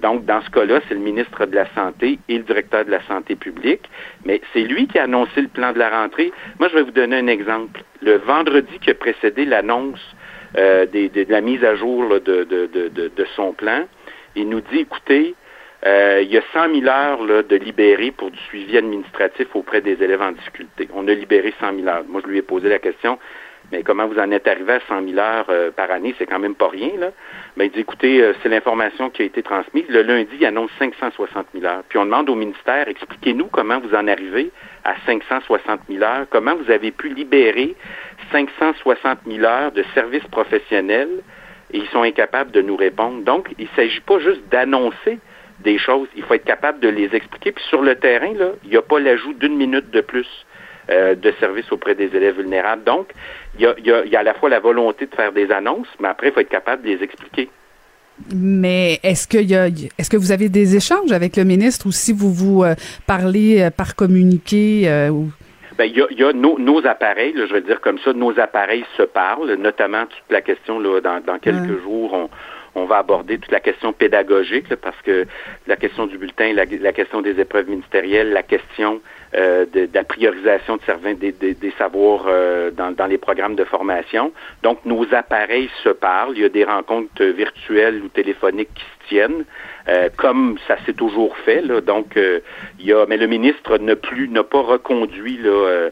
Donc, 0.00 0.24
dans 0.24 0.40
ce 0.40 0.50
cas-là, 0.50 0.80
c'est 0.86 0.94
le 0.94 1.00
ministre 1.00 1.46
de 1.46 1.54
la 1.56 1.66
Santé 1.74 2.20
et 2.28 2.38
le 2.38 2.44
directeur 2.44 2.84
de 2.84 2.92
la 2.92 3.02
Santé 3.08 3.34
publique, 3.34 3.90
mais 4.24 4.40
c'est 4.52 4.60
lui 4.60 4.86
qui 4.86 5.00
a 5.00 5.02
annoncé 5.02 5.40
le 5.40 5.48
plan 5.48 5.72
de 5.72 5.80
la 5.80 5.90
rentrée. 5.90 6.32
Moi, 6.60 6.68
je 6.68 6.76
vais 6.76 6.82
vous 6.82 6.92
donner 6.92 7.16
un 7.16 7.26
exemple. 7.26 7.82
Le 8.02 8.18
vendredi 8.18 8.78
qui 8.78 8.90
a 8.90 8.94
précédé 8.94 9.44
l'annonce 9.44 9.98
euh, 10.56 10.86
de 10.86 11.26
la 11.28 11.40
mise 11.40 11.64
à 11.64 11.74
jour 11.74 12.20
de, 12.20 13.26
son 13.34 13.52
plan, 13.52 13.86
il 14.36 14.48
nous 14.48 14.60
dit, 14.60 14.78
écoutez, 14.78 15.34
euh, 15.86 16.20
il 16.22 16.32
y 16.32 16.38
a 16.38 16.42
100 16.52 16.72
000 16.72 16.86
heures 16.86 17.44
de 17.44 17.56
libérées 17.56 18.12
pour 18.12 18.30
du 18.30 18.38
suivi 18.38 18.78
administratif 18.78 19.48
auprès 19.54 19.80
des 19.80 20.00
élèves 20.00 20.22
en 20.22 20.30
difficulté. 20.30 20.88
On 20.94 21.08
a 21.08 21.14
libéré 21.14 21.52
100 21.58 21.74
000 21.74 21.88
heures. 21.88 22.04
Moi, 22.08 22.20
je 22.24 22.30
lui 22.30 22.38
ai 22.38 22.42
posé 22.42 22.68
la 22.68 22.78
question, 22.78 23.18
mais 23.72 23.82
comment 23.82 24.06
vous 24.06 24.18
en 24.18 24.30
êtes 24.30 24.46
arrivé 24.46 24.74
à 24.74 24.80
100 24.88 25.06
000 25.06 25.18
heures 25.18 25.46
euh, 25.48 25.70
par 25.70 25.90
année, 25.90 26.14
c'est 26.18 26.26
quand 26.26 26.38
même 26.38 26.54
pas 26.54 26.68
rien, 26.68 26.90
là. 26.98 27.10
Mais 27.56 27.66
il 27.66 27.72
dit, 27.72 27.80
écoutez, 27.80 28.22
euh, 28.22 28.32
c'est 28.42 28.48
l'information 28.48 29.10
qui 29.10 29.22
a 29.22 29.24
été 29.24 29.42
transmise. 29.42 29.84
Le 29.88 30.02
lundi, 30.02 30.36
il 30.38 30.46
annonce 30.46 30.70
560 30.78 31.46
000 31.54 31.66
heures. 31.66 31.82
Puis 31.88 31.98
on 31.98 32.04
demande 32.04 32.28
au 32.28 32.34
ministère, 32.34 32.88
expliquez-nous 32.88 33.46
comment 33.46 33.80
vous 33.80 33.94
en 33.94 34.06
arrivez 34.08 34.50
à 34.84 34.94
560 35.06 35.80
000 35.88 36.02
heures, 36.02 36.26
comment 36.30 36.54
vous 36.56 36.70
avez 36.70 36.90
pu 36.90 37.08
libérer 37.08 37.74
560 38.32 39.18
000 39.26 39.44
heures 39.44 39.72
de 39.72 39.84
services 39.94 40.26
professionnels? 40.30 41.22
Et 41.72 41.78
ils 41.78 41.88
sont 41.88 42.02
incapables 42.02 42.52
de 42.52 42.60
nous 42.60 42.76
répondre. 42.76 43.22
Donc, 43.22 43.52
il 43.58 43.64
ne 43.64 43.76
s'agit 43.76 44.00
pas 44.00 44.18
juste 44.18 44.42
d'annoncer 44.50 45.18
des 45.60 45.78
choses, 45.78 46.08
il 46.16 46.22
faut 46.22 46.34
être 46.34 46.44
capable 46.44 46.80
de 46.80 46.88
les 46.88 47.14
expliquer. 47.14 47.52
Puis 47.52 47.64
sur 47.64 47.82
le 47.82 47.94
terrain, 47.96 48.32
là, 48.34 48.50
il 48.64 48.70
n'y 48.70 48.76
a 48.76 48.82
pas 48.82 48.98
l'ajout 48.98 49.34
d'une 49.34 49.56
minute 49.56 49.90
de 49.90 50.00
plus. 50.00 50.43
Euh, 50.90 51.14
de 51.14 51.32
services 51.40 51.72
auprès 51.72 51.94
des 51.94 52.14
élèves 52.14 52.36
vulnérables. 52.36 52.84
Donc, 52.84 53.08
il 53.58 53.62
y 53.62 53.66
a, 53.66 53.74
y, 53.78 54.10
y 54.10 54.16
a, 54.16 54.20
à 54.20 54.22
la 54.22 54.34
fois 54.34 54.50
la 54.50 54.60
volonté 54.60 55.06
de 55.06 55.14
faire 55.14 55.32
des 55.32 55.50
annonces, 55.50 55.88
mais 55.98 56.08
après, 56.08 56.28
il 56.28 56.32
faut 56.34 56.40
être 56.40 56.50
capable 56.50 56.82
de 56.82 56.88
les 56.88 57.02
expliquer. 57.02 57.48
Mais 58.34 59.00
est-ce 59.02 59.26
que 59.26 59.38
y 59.38 59.56
a, 59.56 59.68
est-ce 59.68 60.10
que 60.10 60.18
vous 60.18 60.30
avez 60.30 60.50
des 60.50 60.76
échanges 60.76 61.10
avec 61.10 61.38
le 61.38 61.44
ministre 61.44 61.86
ou 61.86 61.90
si 61.90 62.12
vous 62.12 62.30
vous 62.30 62.64
euh, 62.64 62.74
parlez 63.06 63.62
euh, 63.62 63.70
par 63.70 63.96
communiqué 63.96 65.08
ou? 65.10 65.30
Ben, 65.78 65.86
il 65.86 65.96
y 65.96 66.02
a, 66.02 66.06
y 66.10 66.22
a 66.22 66.34
nos, 66.34 66.58
nos, 66.58 66.86
appareils, 66.86 67.32
là, 67.32 67.46
je 67.46 67.54
vais 67.54 67.62
dire 67.62 67.80
comme 67.80 67.98
ça, 68.00 68.12
nos 68.12 68.38
appareils 68.38 68.84
se 68.98 69.04
parlent, 69.04 69.54
notamment 69.54 70.04
toute 70.04 70.30
la 70.30 70.42
question 70.42 70.78
là, 70.78 71.00
dans, 71.00 71.20
dans 71.24 71.38
quelques 71.38 71.82
jours, 71.82 72.12
on, 72.12 72.28
on 72.74 72.84
va 72.84 72.98
aborder 72.98 73.38
toute 73.38 73.52
la 73.52 73.60
question 73.60 73.92
pédagogique, 73.92 74.74
parce 74.76 75.00
que 75.02 75.26
la 75.66 75.76
question 75.76 76.06
du 76.06 76.18
bulletin, 76.18 76.52
la, 76.52 76.92
question 76.92 77.22
des 77.22 77.38
épreuves 77.40 77.68
ministérielles, 77.68 78.32
la 78.32 78.42
question 78.42 79.00
euh, 79.34 79.66
de, 79.72 79.88
la 79.92 80.04
priorisation 80.04 80.76
de 80.76 81.12
des, 81.14 81.32
des, 81.32 81.54
des 81.54 81.72
savoirs 81.78 82.24
euh, 82.28 82.70
dans, 82.70 82.92
dans, 82.92 83.06
les 83.06 83.18
programmes 83.18 83.54
de 83.54 83.64
formation. 83.64 84.32
Donc, 84.62 84.84
nos 84.84 85.06
appareils 85.12 85.70
se 85.82 85.88
parlent. 85.88 86.34
Il 86.36 86.42
y 86.42 86.44
a 86.44 86.48
des 86.48 86.64
rencontres 86.64 87.24
virtuelles 87.24 88.00
ou 88.04 88.08
téléphoniques 88.08 88.74
qui 88.74 88.84
Euh, 89.86 90.08
comme 90.16 90.56
ça 90.66 90.78
s'est 90.86 90.94
toujours 90.94 91.36
fait. 91.38 91.60
Là. 91.60 91.82
Donc, 91.82 92.16
euh, 92.16 92.40
il 92.80 92.86
y 92.86 92.92
a, 92.94 93.04
mais 93.06 93.18
le 93.18 93.26
ministre 93.26 93.76
n'a 93.76 93.96
plus, 93.96 94.28
n'a 94.28 94.42
pas 94.42 94.62
reconduit 94.62 95.36
là, 95.36 95.50
euh, 95.50 95.90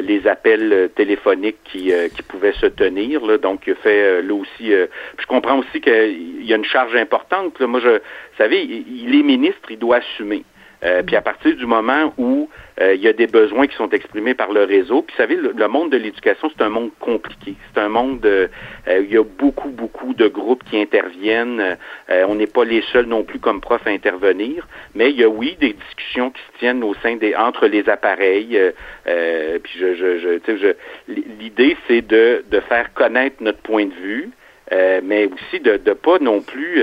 les 0.00 0.26
appels 0.26 0.90
téléphoniques 0.96 1.58
qui, 1.64 1.92
qui 2.16 2.22
pouvaient 2.22 2.54
se 2.54 2.66
tenir. 2.66 3.24
Là. 3.26 3.36
Donc, 3.36 3.64
il 3.66 3.74
a 3.74 3.76
fait 3.76 4.22
là 4.22 4.34
aussi. 4.34 4.70
je 4.70 5.26
comprends 5.26 5.58
aussi 5.58 5.80
qu'il 5.82 6.46
y 6.46 6.52
a 6.54 6.56
une 6.56 6.64
charge 6.64 6.96
importante. 6.96 7.58
Là. 7.60 7.66
Moi, 7.66 7.80
je, 7.80 7.90
vous 7.90 8.38
savez, 8.38 8.62
il 8.62 9.14
est 9.14 9.22
ministre, 9.22 9.70
il 9.70 9.78
doit 9.78 9.96
assumer. 9.96 10.42
Euh, 10.84 11.02
puis 11.02 11.16
à 11.16 11.22
partir 11.22 11.56
du 11.56 11.66
moment 11.66 12.12
où 12.18 12.48
euh, 12.80 12.94
il 12.94 13.00
y 13.00 13.08
a 13.08 13.12
des 13.12 13.26
besoins 13.26 13.66
qui 13.66 13.76
sont 13.76 13.88
exprimés 13.90 14.34
par 14.34 14.52
le 14.52 14.64
réseau, 14.64 15.02
puis 15.02 15.14
vous 15.16 15.22
savez, 15.22 15.36
le, 15.36 15.68
monde 15.68 15.90
de 15.90 15.96
l'éducation, 15.96 16.50
c'est 16.54 16.62
un 16.62 16.68
monde 16.68 16.90
compliqué. 17.00 17.54
C'est 17.72 17.80
un 17.80 17.88
monde, 17.88 18.24
euh, 18.26 18.48
il 18.86 19.10
y 19.10 19.16
a 19.16 19.24
beaucoup, 19.24 19.70
beaucoup 19.70 20.12
de 20.12 20.28
groupes 20.28 20.62
qui 20.64 20.78
interviennent. 20.78 21.76
on 22.08 22.34
n'est 22.34 22.46
pas 22.46 22.64
les 22.64 22.82
seuls 22.92 23.06
non 23.06 23.22
plus 23.22 23.38
comme 23.38 23.60
profs 23.60 23.86
à 23.86 23.90
intervenir, 23.90 24.66
mais 24.94 25.10
il 25.10 25.16
y 25.16 25.24
a, 25.24 25.28
oui, 25.28 25.56
des 25.60 25.72
discussions 25.72 26.30
qui 26.30 26.40
se 26.42 26.58
tiennent 26.58 26.84
au 26.84 26.94
sein 27.02 27.16
des, 27.16 27.34
entre 27.34 27.66
les 27.66 27.88
appareils. 27.88 28.60
puis 29.04 29.78
je, 29.78 29.94
je, 29.94 30.18
je, 30.18 30.56
je 30.56 30.74
l'idée, 31.08 31.76
c'est 31.88 32.02
de, 32.02 32.44
de 32.50 32.60
faire 32.60 32.92
connaître 32.92 33.36
notre 33.40 33.60
point 33.60 33.86
de 33.86 33.94
vue, 33.94 34.30
mais 34.70 35.26
aussi 35.26 35.60
de 35.60 35.80
ne 35.84 35.94
pas 35.94 36.18
non 36.18 36.42
plus, 36.42 36.82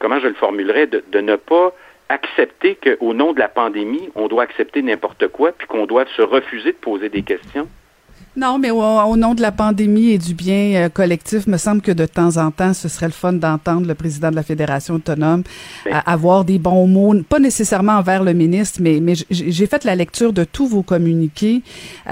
comment 0.00 0.18
je 0.18 0.28
le 0.28 0.34
formulerais, 0.34 0.86
de 0.86 1.20
ne 1.20 1.36
pas 1.36 1.72
accepter 2.08 2.76
qu'au 2.76 3.14
nom 3.14 3.32
de 3.32 3.38
la 3.38 3.48
pandémie, 3.48 4.10
on 4.14 4.28
doit 4.28 4.44
accepter 4.44 4.82
n'importe 4.82 5.28
quoi, 5.28 5.52
puis 5.52 5.66
qu'on 5.66 5.86
doit 5.86 6.06
se 6.16 6.22
refuser 6.22 6.72
de 6.72 6.76
poser 6.76 7.08
des 7.08 7.22
questions. 7.22 7.68
Non, 8.36 8.58
mais 8.58 8.70
au, 8.70 9.16
nom 9.16 9.32
de 9.34 9.40
la 9.40 9.50
pandémie 9.50 10.10
et 10.10 10.18
du 10.18 10.34
bien 10.34 10.74
euh, 10.74 10.88
collectif, 10.90 11.46
me 11.46 11.56
semble 11.56 11.80
que 11.80 11.90
de 11.90 12.04
temps 12.04 12.36
en 12.36 12.50
temps, 12.50 12.74
ce 12.74 12.86
serait 12.86 13.06
le 13.06 13.12
fun 13.12 13.32
d'entendre 13.32 13.86
le 13.86 13.94
président 13.94 14.30
de 14.30 14.36
la 14.36 14.42
Fédération 14.42 14.94
autonome 14.94 15.42
ben. 15.86 16.02
avoir 16.04 16.44
des 16.44 16.58
bons 16.58 16.86
mots, 16.86 17.14
pas 17.26 17.38
nécessairement 17.38 17.94
envers 17.94 18.22
le 18.22 18.34
ministre, 18.34 18.80
mais, 18.82 19.00
mais 19.00 19.14
j'ai 19.30 19.66
fait 19.66 19.84
la 19.84 19.94
lecture 19.94 20.34
de 20.34 20.44
tous 20.44 20.66
vos 20.66 20.82
communiqués 20.82 21.62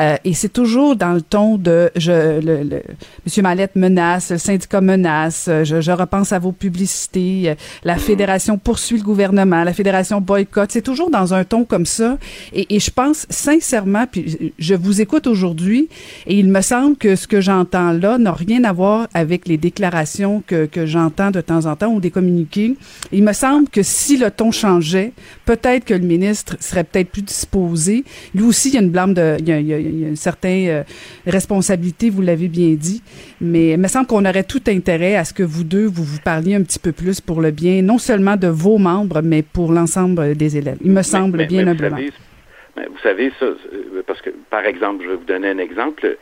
euh, 0.00 0.16
et 0.24 0.32
c'est 0.32 0.48
toujours 0.48 0.96
dans 0.96 1.12
le 1.12 1.20
ton 1.20 1.58
de 1.58 1.90
je, 1.94 2.40
le, 2.40 2.62
le, 2.62 2.82
Monsieur 3.26 3.42
Mallette 3.42 3.76
menace, 3.76 4.30
le 4.30 4.38
syndicat 4.38 4.80
menace, 4.80 5.50
je, 5.64 5.82
je 5.82 5.92
repense 5.92 6.32
à 6.32 6.38
vos 6.38 6.52
publicités, 6.52 7.50
euh, 7.50 7.54
la 7.84 7.96
Fédération 7.96 8.56
poursuit 8.56 8.96
le 8.96 9.04
gouvernement, 9.04 9.62
la 9.62 9.74
Fédération 9.74 10.22
boycotte, 10.22 10.72
c'est 10.72 10.80
toujours 10.80 11.10
dans 11.10 11.34
un 11.34 11.44
ton 11.44 11.66
comme 11.66 11.84
ça 11.86 12.16
et, 12.54 12.74
et 12.74 12.80
je 12.80 12.90
pense 12.90 13.26
sincèrement, 13.28 14.06
puis 14.10 14.54
je 14.58 14.74
vous 14.74 15.02
écoute 15.02 15.26
aujourd'hui 15.26 15.90
et 16.26 16.38
il 16.38 16.48
me 16.48 16.60
semble 16.60 16.96
que 16.96 17.16
ce 17.16 17.26
que 17.26 17.40
j'entends 17.40 17.92
là 17.92 18.18
n'a 18.18 18.32
rien 18.32 18.64
à 18.64 18.72
voir 18.72 19.08
avec 19.14 19.46
les 19.48 19.56
déclarations 19.56 20.42
que, 20.46 20.66
que 20.66 20.86
j'entends 20.86 21.30
de 21.30 21.40
temps 21.40 21.66
en 21.66 21.76
temps 21.76 21.92
ou 21.92 22.00
des 22.00 22.10
communiqués. 22.10 22.76
Il 23.12 23.24
me 23.24 23.32
semble 23.32 23.68
que 23.68 23.82
si 23.82 24.16
le 24.16 24.30
ton 24.30 24.50
changeait, 24.50 25.12
peut-être 25.44 25.84
que 25.84 25.94
le 25.94 26.06
ministre 26.06 26.56
serait 26.60 26.84
peut-être 26.84 27.10
plus 27.10 27.22
disposé. 27.22 28.04
Lui 28.34 28.44
aussi, 28.44 28.68
il 28.68 28.74
y 28.74 28.78
a 28.78 28.80
une 28.80 28.90
blâme 28.90 29.14
de, 29.14 29.36
il 29.38 29.48
y 29.48 29.52
a, 29.52 29.60
il 29.60 29.66
y 29.66 29.74
a, 29.74 29.78
une 29.78 30.16
certaine 30.16 30.68
euh, 30.68 30.82
responsabilité, 31.26 32.10
vous 32.10 32.22
l'avez 32.22 32.48
bien 32.48 32.74
dit. 32.74 33.02
Mais 33.40 33.70
il 33.72 33.78
me 33.78 33.88
semble 33.88 34.06
qu'on 34.06 34.24
aurait 34.24 34.44
tout 34.44 34.62
intérêt 34.68 35.16
à 35.16 35.24
ce 35.24 35.32
que 35.32 35.42
vous 35.42 35.64
deux, 35.64 35.86
vous 35.86 36.04
vous 36.04 36.20
parliez 36.24 36.54
un 36.54 36.62
petit 36.62 36.78
peu 36.78 36.92
plus 36.92 37.20
pour 37.20 37.40
le 37.40 37.50
bien, 37.50 37.82
non 37.82 37.98
seulement 37.98 38.36
de 38.36 38.48
vos 38.48 38.78
membres, 38.78 39.20
mais 39.22 39.42
pour 39.42 39.72
l'ensemble 39.72 40.34
des 40.36 40.56
élèves. 40.56 40.78
Il 40.84 40.92
me 40.92 41.02
semble 41.02 41.46
bien 41.46 41.66
humblement. 41.66 41.98
Vous 42.76 42.98
savez, 43.02 43.32
ça, 43.38 43.46
euh, 43.46 44.02
parce 44.06 44.20
que, 44.20 44.30
par 44.50 44.64
exemple, 44.64 45.04
je 45.04 45.10
vais 45.10 45.16
vous 45.16 45.24
donner 45.24 45.48
un 45.48 45.58
exemple. 45.58 46.16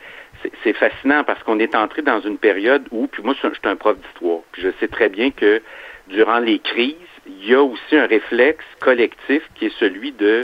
C'est 0.63 0.73
fascinant 0.73 1.23
parce 1.23 1.41
qu'on 1.43 1.59
est 1.59 1.73
entré 1.73 2.01
dans 2.01 2.19
une 2.19 2.37
période 2.37 2.83
où, 2.91 3.07
puis 3.07 3.23
moi, 3.23 3.33
je 3.33 3.47
suis 3.47 3.57
un 3.63 3.75
prof 3.75 3.97
d'histoire, 3.97 4.39
puis 4.51 4.61
je 4.61 4.69
sais 4.79 4.87
très 4.87 5.09
bien 5.09 5.31
que 5.31 5.61
durant 6.07 6.39
les 6.39 6.59
crises, 6.59 6.95
il 7.25 7.49
y 7.49 7.55
a 7.55 7.63
aussi 7.63 7.95
un 7.95 8.05
réflexe 8.05 8.65
collectif 8.81 9.41
qui 9.55 9.67
est 9.67 9.79
celui 9.79 10.11
de 10.11 10.43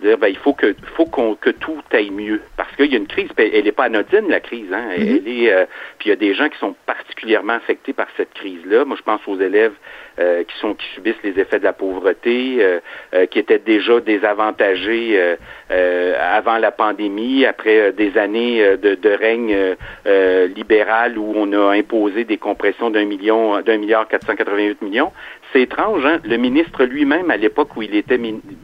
dire 0.00 0.18
ben, 0.18 0.28
il 0.28 0.36
faut 0.36 0.52
que 0.52 0.74
faut 0.96 1.06
qu'on 1.06 1.34
que 1.34 1.50
tout 1.50 1.82
aille 1.92 2.10
mieux 2.10 2.42
parce 2.56 2.74
qu'il 2.76 2.92
y 2.92 2.94
a 2.94 2.98
une 2.98 3.06
crise 3.06 3.30
elle 3.38 3.64
n'est 3.64 3.72
pas 3.72 3.84
anodine 3.84 4.28
la 4.28 4.40
crise 4.40 4.70
hein 4.72 4.88
elle 4.94 5.06
Mm-hmm. 5.06 5.44
est 5.44 5.52
euh, 5.52 5.64
puis 5.98 6.08
il 6.08 6.10
y 6.10 6.12
a 6.12 6.16
des 6.16 6.34
gens 6.34 6.48
qui 6.48 6.58
sont 6.58 6.74
particulièrement 6.84 7.54
affectés 7.54 7.94
par 7.94 8.06
cette 8.16 8.34
crise 8.34 8.64
là 8.66 8.84
moi 8.84 8.96
je 8.98 9.02
pense 9.02 9.20
aux 9.26 9.40
élèves 9.40 9.72
euh, 10.18 10.44
qui 10.44 10.56
sont 10.58 10.74
qui 10.74 10.86
subissent 10.94 11.22
les 11.22 11.38
effets 11.38 11.58
de 11.58 11.64
la 11.64 11.72
pauvreté 11.72 12.56
euh, 12.60 12.80
euh, 13.14 13.26
qui 13.26 13.38
étaient 13.38 13.58
déjà 13.58 14.00
désavantagés 14.00 15.12
euh, 15.20 15.36
euh, 15.70 16.14
avant 16.18 16.58
la 16.58 16.70
pandémie 16.70 17.44
après 17.44 17.78
euh, 17.78 17.92
des 17.92 18.16
années 18.18 18.76
de, 18.78 18.94
de 18.94 19.10
règne 19.10 19.76
libéral 20.54 21.18
où 21.18 21.32
on 21.36 21.52
a 21.52 21.72
imposé 21.76 22.24
des 22.24 22.36
compressions 22.38 22.90
d'un 22.90 23.04
million 23.04 23.60
d'un 23.60 23.76
milliard 23.78 24.06
488 24.08 24.82
millions 24.82 25.12
c'est 25.52 25.62
étrange 25.62 26.04
hein? 26.04 26.20
Le 26.24 26.36
ministre 26.36 26.84
lui-même 26.84 27.30
à 27.30 27.36
l'époque 27.36 27.76
où 27.76 27.82
il 27.82 27.94
était 27.94 28.18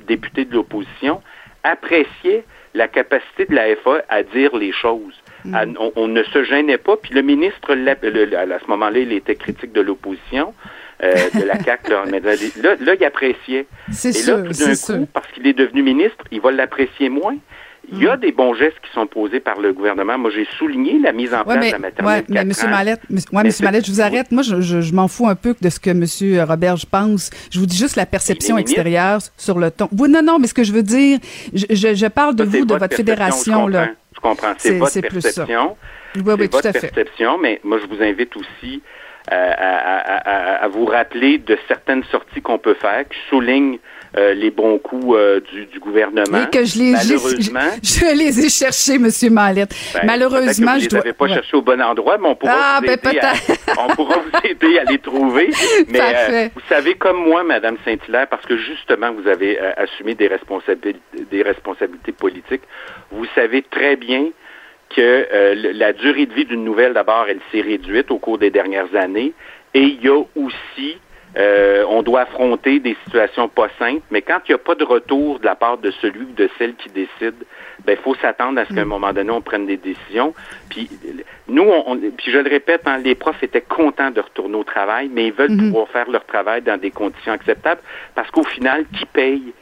député 0.07 0.45
de 0.45 0.55
l'opposition 0.55 1.21
appréciait 1.65 2.45
la 2.75 2.89
capacité 2.89 3.45
de 3.45 3.55
la 3.55 3.77
FA 3.77 4.03
à 4.09 4.23
dire 4.23 4.57
les 4.57 4.73
choses. 4.73 5.15
À- 5.55 5.65
on, 5.79 5.93
on 5.97 6.09
ne 6.09 6.23
se 6.23 6.43
gênait 6.45 6.79
pas. 6.79 6.97
Puis 6.97 7.13
le 7.15 7.21
ministre, 7.23 7.75
l'a- 7.75 7.97
le- 8.03 8.25
le- 8.25 8.37
à 8.37 8.59
ce 8.59 8.67
moment-là, 8.69 8.99
il 9.01 9.13
était 9.13 9.35
critique 9.35 9.73
de 9.73 9.81
l'opposition, 9.83 10.55
euh, 11.05 11.15
de 11.35 11.45
la 11.45 11.59
CAQ. 11.63 11.91
Là, 11.91 12.05
mais 12.11 12.21
là, 12.21 12.33
là, 12.81 12.95
il 12.99 13.05
appréciait. 13.05 13.67
C'est 13.91 14.11
Et 14.11 14.13
sûr, 14.13 14.39
là, 14.39 14.43
tout 14.45 14.59
d'un 14.65 14.75
sûr. 14.75 14.97
coup, 14.99 15.09
parce 15.13 15.27
qu'il 15.33 15.47
est 15.47 15.53
devenu 15.53 15.83
ministre, 15.83 16.25
il 16.31 16.41
va 16.41 16.51
l'apprécier 16.53 17.09
moins. 17.09 17.37
Il 17.91 18.01
y 18.01 18.07
a 18.07 18.17
des 18.17 18.31
bons 18.31 18.55
gestes 18.55 18.77
qui 18.81 18.93
sont 18.95 19.09
posés 19.09 19.41
par 19.41 19.59
le 19.61 19.73
gouvernement. 19.73 20.17
Moi, 20.17 20.31
j'ai 20.33 20.47
souligné 20.57 21.01
la 21.01 21.11
mise 21.13 21.35
en 21.35 21.39
Ouais, 21.39 21.59
place 21.59 21.75
mais, 21.81 21.91
de 21.91 21.95
la 21.99 22.05
ouais, 22.07 22.25
mais 22.29 22.65
ans. 22.65 22.69
Mallette, 22.71 23.01
ouais, 23.11 23.43
Monsieur 23.45 23.65
Mallette, 23.65 23.85
je 23.87 23.91
vous 23.91 24.01
arrête. 24.01 24.31
Moi, 24.31 24.45
je, 24.45 24.61
je, 24.61 24.81
je 24.81 24.95
m'en 24.95 25.09
fous 25.09 25.27
un 25.27 25.35
peu 25.35 25.57
de 25.61 25.69
ce 25.69 25.81
que 25.81 25.91
Monsieur 25.91 26.45
Roberge 26.45 26.87
pense. 26.87 27.31
Je 27.51 27.59
vous 27.59 27.67
dis 27.67 27.77
juste 27.77 27.97
la 27.97 28.07
perception 28.07 28.57
extérieure 28.57 29.19
sur 29.37 29.59
le 29.59 29.73
ton. 29.73 29.89
Oui, 29.99 30.09
non, 30.09 30.23
non, 30.23 30.39
mais 30.39 30.47
ce 30.47 30.55
que 30.55 30.63
je 30.63 30.73
veux 30.73 30.85
dire, 30.85 31.19
je, 31.53 31.67
je, 31.71 31.95
je 31.95 32.07
parle 32.07 32.37
de 32.37 32.45
Ça, 32.45 32.51
vous, 32.51 32.65
de 32.65 32.73
votre 32.73 32.79
perception, 32.89 32.97
fédération, 33.05 33.67
je 33.67 33.73
là. 33.73 33.87
comprends. 33.89 33.97
Je 34.15 34.21
comprends. 34.21 34.55
C'est- 34.59 34.79
votre 34.79 34.93
c'est 34.93 35.03
plus 35.03 35.21
ça. 35.21 35.29
perception. 35.45 35.77
Oui, 36.15 36.23
oui, 36.25 36.33
c'est 36.43 36.49
tout 36.49 36.57
votre 36.59 36.69
à 36.69 36.73
fait. 36.73 36.81
perception, 36.89 37.39
mais 37.39 37.61
moi, 37.65 37.79
je 37.83 37.93
vous 37.95 38.01
invite 38.01 38.37
aussi 38.37 38.81
à, 39.29 39.37
à- 39.37 40.19
à- 40.19 40.65
à 40.65 40.69
vous 40.69 40.85
rappeler 40.85 41.39
de 41.39 41.57
certaines 41.69 42.05
sorties 42.05 42.43
qu'on 42.43 42.59
peut 42.59 42.75
faire 42.75 43.05
qui 43.09 43.19
soulignent 43.29 43.79
euh, 44.19 44.35
les 44.35 44.51
bons 44.51 44.77
coups 44.79 45.17
euh, 45.17 45.41
du, 45.53 45.65
du 45.67 45.79
gouvernement. 45.81 46.43
Et 46.43 46.51
que 46.51 46.65
je 46.67 46.79
les, 46.79 46.93
Malheureusement, 46.93 47.61
je, 47.83 47.89
je 48.01 48.15
les 48.19 48.45
ai 48.45 48.49
cherchés, 48.51 48.99
Monsieur 48.99 49.31
Mallette. 49.31 49.75
ben, 49.95 50.01
Malheureusement, 50.05 50.79
je 50.79 50.89
dois. 50.89 51.01
les 51.03 51.13
pas 51.15 51.25
ouais. 51.25 51.35
cherchés 51.35 51.57
au 51.57 51.63
bon 51.63 51.81
endroit, 51.81 52.19
mais 52.19 52.29
on 52.29 52.35
pourra, 52.35 52.53
Ah, 52.55 52.81
vous, 52.81 52.87
ben, 52.89 52.99
aider 53.11 53.19
à, 53.21 53.33
on 53.79 53.89
pourra 53.95 54.17
vous 54.19 54.39
aider 54.51 54.79
à 54.81 54.85
les 54.85 54.99
trouver. 54.99 55.51
Mais 55.89 56.01
euh, 56.01 56.49
vous 56.55 56.61
savez, 56.69 56.95
comme 56.95 57.25
moi, 57.27 57.43
Madame 57.43 57.77
Saint-Hilaire, 57.87 58.27
parce 58.29 58.45
que 58.45 58.57
justement, 58.59 59.13
vous 59.13 59.27
avez 59.29 59.59
euh, 59.59 59.73
assumé 59.79 60.15
des 60.15 60.27
responsabilités, 60.29 61.01
des 61.31 61.43
responsabilités 61.43 62.13
politiques, 62.13 62.63
vous 63.13 63.25
savez 63.35 63.63
très 63.63 63.97
bien 63.97 64.27
que 64.97 65.27
euh, 65.33 65.73
la 65.75 65.93
durée 65.93 66.27
de 66.27 66.33
vie 66.35 66.45
d'une 66.45 66.65
nouvelle, 66.65 66.93
d'abord, 66.95 67.27
elle 67.29 67.41
s'est 67.51 67.61
réduite 67.61 68.11
au 68.11 68.19
cours 68.19 68.39
des 68.39 68.51
dernières 68.51 68.95
années. 68.95 69.33
Et 69.75 69.83
il 69.83 70.03
y 70.03 70.09
a 70.09 70.19
aussi, 70.37 70.99
euh, 71.39 71.85
on 71.89 72.03
doit 72.03 72.21
affronter 72.23 72.79
des 72.79 72.97
situations 73.05 73.49
pas 73.49 73.69
simples, 73.79 74.03
mais 74.11 74.21
quand 74.21 74.39
il 74.47 74.51
n'y 74.53 74.55
a 74.55 74.59
pas 74.59 74.75
de 74.75 74.85
retour 74.85 75.39
de 75.41 75.47
la 75.47 75.55
part 75.55 75.79
de 75.79 75.91
celui 75.93 76.21
ou 76.21 76.33
de 76.37 76.49
celle 76.59 76.75
qui 76.75 76.91
décide, 76.91 77.35
ben 77.87 77.97
il 77.99 78.03
faut 78.03 78.15
s'attendre 78.17 78.61
à 78.61 78.65
ce 78.67 78.75
qu'à 78.75 78.83
un 78.83 78.85
moment 78.85 79.13
donné, 79.13 79.31
on 79.31 79.41
prenne 79.41 79.67
des 79.67 79.79
décisions. 79.79 80.35
Puis 80.69 80.91
nous, 81.49 81.63
on, 81.63 81.85
on- 81.93 81.97
puis 81.97 82.31
je 82.31 82.39
le 82.39 82.49
répète, 82.51 82.83
hein, 82.87 82.99
les 82.99 83.15
profs 83.15 83.43
étaient 83.43 83.63
contents 83.63 84.11
de 84.11 84.21
retourner 84.21 84.57
au 84.57 84.65
travail, 84.65 85.09
mais 85.13 85.27
ils 85.29 85.33
veulent 85.33 85.57
pouvoir 85.57 85.89
faire 85.89 86.11
leur 86.11 86.25
travail 86.27 86.61
dans 86.63 86.79
des 86.79 86.91
conditions 86.91 87.33
acceptables, 87.33 87.81
parce 88.15 88.31
qu'au 88.31 88.45
final, 88.45 88.85
qui 88.97 89.07
paye 89.07 89.53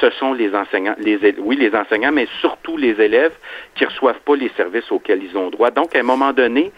ce 0.00 0.10
sont 0.10 0.32
les 0.34 0.54
enseignants, 0.54 0.94
les, 0.98 1.34
oui, 1.38 1.56
les 1.56 1.74
enseignants, 1.74 2.12
mais 2.12 2.26
surtout 2.40 2.76
les 2.76 3.00
élèves 3.00 3.32
qui 3.74 3.84
reçoivent 3.84 4.20
pas 4.20 4.36
les 4.36 4.50
services 4.56 4.90
auxquels 4.92 5.22
ils 5.22 5.36
ont 5.36 5.50
droit. 5.50 5.70
Donc, 5.70 5.96
à 5.96 6.00
un 6.00 6.02
moment 6.02 6.32
donné, 6.32 6.70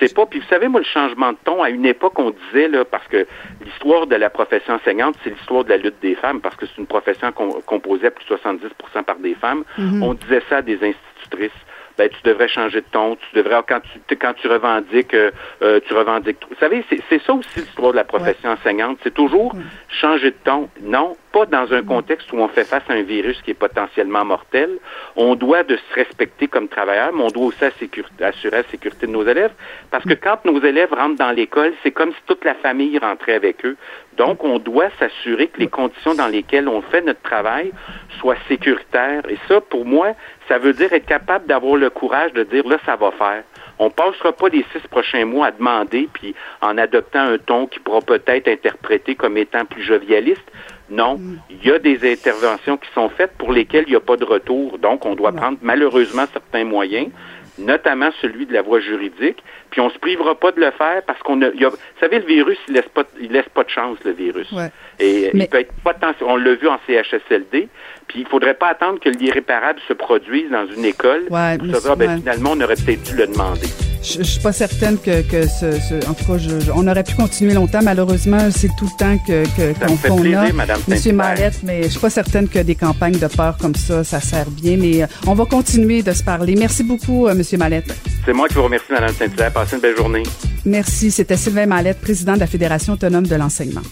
c'est 0.00 0.14
pas. 0.14 0.26
Puis 0.26 0.40
vous 0.40 0.46
savez, 0.48 0.68
moi, 0.68 0.80
le 0.80 0.86
changement 0.86 1.32
de 1.32 1.38
ton, 1.44 1.62
à 1.62 1.70
une 1.70 1.86
époque, 1.86 2.18
on 2.18 2.30
disait 2.30 2.68
là, 2.68 2.84
parce 2.84 3.06
que 3.08 3.26
l'histoire 3.64 4.06
de 4.06 4.16
la 4.16 4.28
profession 4.30 4.74
enseignante, 4.74 5.14
c'est 5.24 5.30
l'histoire 5.30 5.64
de 5.64 5.70
la 5.70 5.76
lutte 5.78 6.00
des 6.02 6.14
femmes, 6.16 6.40
parce 6.40 6.56
que 6.56 6.66
c'est 6.66 6.76
une 6.78 6.86
profession 6.86 7.32
com- 7.32 7.54
composée 7.64 8.08
à 8.08 8.10
plus 8.10 8.26
de 8.28 8.34
70% 8.36 9.04
par 9.04 9.16
des 9.16 9.34
femmes. 9.34 9.64
On 10.02 10.14
disait 10.14 10.42
ça 10.50 10.58
à 10.58 10.62
des 10.62 10.74
institutrices. 10.74 11.50
Ben, 11.98 12.08
tu 12.08 12.18
devrais 12.24 12.48
changer 12.48 12.80
de 12.80 12.86
ton, 12.92 13.16
tu 13.16 13.36
devrais 13.36 13.62
quand 13.66 13.80
tu 14.08 14.16
quand 14.16 14.34
tu 14.34 14.48
revendiques, 14.48 15.14
euh, 15.14 15.30
euh, 15.62 15.80
tu 15.86 15.94
revendiques. 15.94 16.38
Vous 16.48 16.56
savez, 16.60 16.84
c'est 16.90 17.00
c'est 17.08 17.22
ça 17.22 17.32
aussi 17.32 17.60
l'histoire 17.60 17.92
de 17.92 17.96
la 17.96 18.04
profession 18.04 18.50
enseignante. 18.50 18.98
C'est 19.02 19.14
toujours 19.14 19.54
changer 19.88 20.30
de 20.30 20.36
ton. 20.44 20.68
Non, 20.82 21.16
pas 21.32 21.46
dans 21.46 21.72
un 21.72 21.82
contexte 21.82 22.32
où 22.32 22.38
on 22.38 22.48
fait 22.48 22.64
face 22.64 22.82
à 22.88 22.94
un 22.94 23.02
virus 23.02 23.40
qui 23.42 23.50
est 23.50 23.54
potentiellement 23.54 24.24
mortel. 24.24 24.70
On 25.16 25.34
doit 25.34 25.62
de 25.62 25.76
se 25.76 25.94
respecter 25.94 26.48
comme 26.48 26.68
travailleurs, 26.68 27.12
mais 27.12 27.22
on 27.22 27.28
doit 27.28 27.46
aussi 27.46 27.64
assurer 27.64 28.56
la 28.56 28.62
sécurité 28.64 29.06
de 29.06 29.12
nos 29.12 29.26
élèves. 29.26 29.52
Parce 29.90 30.04
que 30.04 30.14
quand 30.14 30.44
nos 30.44 30.60
élèves 30.62 30.92
rentrent 30.92 31.16
dans 31.16 31.32
l'école, 31.32 31.72
c'est 31.82 31.90
comme 31.90 32.12
si 32.12 32.18
toute 32.26 32.44
la 32.44 32.54
famille 32.54 32.98
rentrait 32.98 33.34
avec 33.34 33.64
eux. 33.64 33.76
Donc, 34.16 34.44
on 34.44 34.58
doit 34.58 34.88
s'assurer 34.98 35.48
que 35.48 35.60
les 35.60 35.68
conditions 35.68 36.14
dans 36.14 36.28
lesquelles 36.28 36.68
on 36.68 36.80
fait 36.80 37.02
notre 37.02 37.20
travail 37.20 37.70
soient 38.18 38.36
sécuritaires. 38.48 39.22
Et 39.28 39.36
ça, 39.46 39.60
pour 39.60 39.84
moi, 39.84 40.14
ça 40.48 40.58
veut 40.58 40.72
dire 40.72 40.92
être 40.92 41.06
capable 41.06 41.46
d'avoir 41.46 41.76
le 41.76 41.90
courage 41.90 42.32
de 42.32 42.42
dire 42.44 42.66
là, 42.66 42.78
ça 42.86 42.96
va 42.96 43.10
faire. 43.12 43.42
On 43.78 43.90
passera 43.90 44.32
pas 44.32 44.48
les 44.48 44.64
six 44.72 44.86
prochains 44.88 45.26
mois 45.26 45.48
à 45.48 45.50
demander, 45.50 46.08
puis 46.12 46.34
en 46.62 46.78
adoptant 46.78 47.20
un 47.20 47.38
ton 47.38 47.66
qui 47.66 47.78
pourra 47.78 48.00
peut-être 48.00 48.48
interpréter 48.48 49.14
comme 49.14 49.36
étant 49.36 49.64
plus 49.64 49.82
jovialiste. 49.82 50.44
Non, 50.88 51.18
il 51.50 51.66
y 51.66 51.72
a 51.72 51.78
des 51.78 52.10
interventions 52.10 52.76
qui 52.76 52.88
sont 52.94 53.08
faites 53.08 53.32
pour 53.38 53.52
lesquelles 53.52 53.84
il 53.88 53.90
n'y 53.90 53.96
a 53.96 54.00
pas 54.00 54.16
de 54.16 54.24
retour. 54.24 54.78
Donc, 54.78 55.04
on 55.04 55.16
doit 55.16 55.32
prendre 55.32 55.58
malheureusement 55.60 56.26
certains 56.32 56.64
moyens, 56.64 57.08
notamment 57.58 58.10
celui 58.20 58.46
de 58.46 58.52
la 58.52 58.62
voie 58.62 58.80
juridique, 58.80 59.42
puis 59.70 59.80
on 59.80 59.90
se 59.90 59.98
privera 59.98 60.34
pas 60.34 60.52
de 60.52 60.60
le 60.60 60.70
faire 60.72 61.02
parce 61.06 61.18
qu'on 61.20 61.40
a, 61.42 61.46
a- 61.46 61.50
vous 61.68 61.76
savez, 62.00 62.18
le 62.20 62.26
virus, 62.26 62.58
il 62.68 62.74
laisse 62.74 62.88
pas, 62.88 63.04
il 63.20 63.32
laisse 63.32 63.48
pas 63.54 63.64
de 63.64 63.70
chance, 63.70 63.98
le 64.04 64.12
virus. 64.12 64.50
Ouais. 64.52 64.70
Et 64.98 65.30
Mais- 65.34 65.44
il 65.44 65.48
peut 65.48 65.60
être 65.60 65.72
potentiel, 65.84 66.28
on 66.28 66.36
l'a 66.36 66.54
vu 66.54 66.68
en 66.68 66.78
CHSLD, 66.86 67.68
puis 68.08 68.20
il 68.20 68.26
faudrait 68.26 68.54
pas 68.54 68.68
attendre 68.68 69.00
que 69.00 69.08
l'irréparable 69.08 69.80
se 69.88 69.92
produise 69.92 70.50
dans 70.50 70.66
une 70.66 70.84
école 70.84 71.24
Ouais, 71.30 71.58
pour 71.58 71.90
ah, 71.90 71.96
ben, 71.96 72.18
finalement, 72.18 72.50
on 72.52 72.60
aurait 72.60 72.74
peut-être 72.76 73.02
dû 73.02 73.16
le 73.16 73.26
demander. 73.26 73.68
Je, 74.08 74.18
je 74.18 74.22
suis 74.22 74.40
pas 74.40 74.52
certaine 74.52 74.98
que, 74.98 75.22
que 75.22 75.48
ce, 75.48 75.72
ce- 75.80 76.08
en 76.08 76.14
tout 76.14 76.24
cas, 76.24 76.38
je- 76.38 76.60
je- 76.60 76.70
on 76.72 76.86
aurait 76.86 77.02
pu 77.02 77.14
continuer 77.16 77.54
longtemps. 77.54 77.80
Malheureusement, 77.82 78.38
c'est 78.54 78.70
tout 78.78 78.84
le 78.84 78.96
temps 78.98 79.18
que 79.26 79.42
qu'on 79.84 79.96
plaisir, 79.96 80.38
a, 80.40 80.52
Madame 80.52 80.80
Monsieur. 80.86 81.12
Mallette, 81.12 81.60
mais 81.64 81.82
je 81.84 81.88
suis 81.88 81.98
pas 82.00 82.10
certaine 82.10 82.46
que 82.48 82.60
des 82.60 82.76
campagnes 82.76 83.18
de 83.18 83.26
peur 83.26 83.56
comme 83.60 83.74
ça, 83.74 84.04
ça 84.04 84.20
sert 84.20 84.48
bien. 84.50 84.76
Mais 84.76 85.02
euh, 85.02 85.06
on 85.26 85.34
va 85.34 85.44
continuer 85.46 86.02
de 86.04 86.12
se 86.12 86.22
parler. 86.22 86.54
Merci 86.54 86.84
beaucoup, 86.84 87.26
euh, 87.26 87.34
Monsieur 87.34 87.58
Mallette. 87.58 87.92
C'est 88.24 88.32
moi 88.32 88.46
qui 88.48 88.54
vous 88.54 88.62
remercie, 88.62 88.86
Madame 88.92 89.12
Saint-Hilaire. 89.18 89.52
Passez 89.52 89.74
une 89.76 89.82
belle 89.82 89.96
journée. 89.96 90.22
Merci. 90.64 91.10
C'était 91.10 91.36
Sylvain 91.36 91.66
Mallette, 91.66 92.00
président 92.00 92.34
de 92.34 92.40
la 92.40 92.46
Fédération 92.46 92.92
autonome 92.92 93.26
de 93.26 93.34
l'enseignement. 93.34 93.82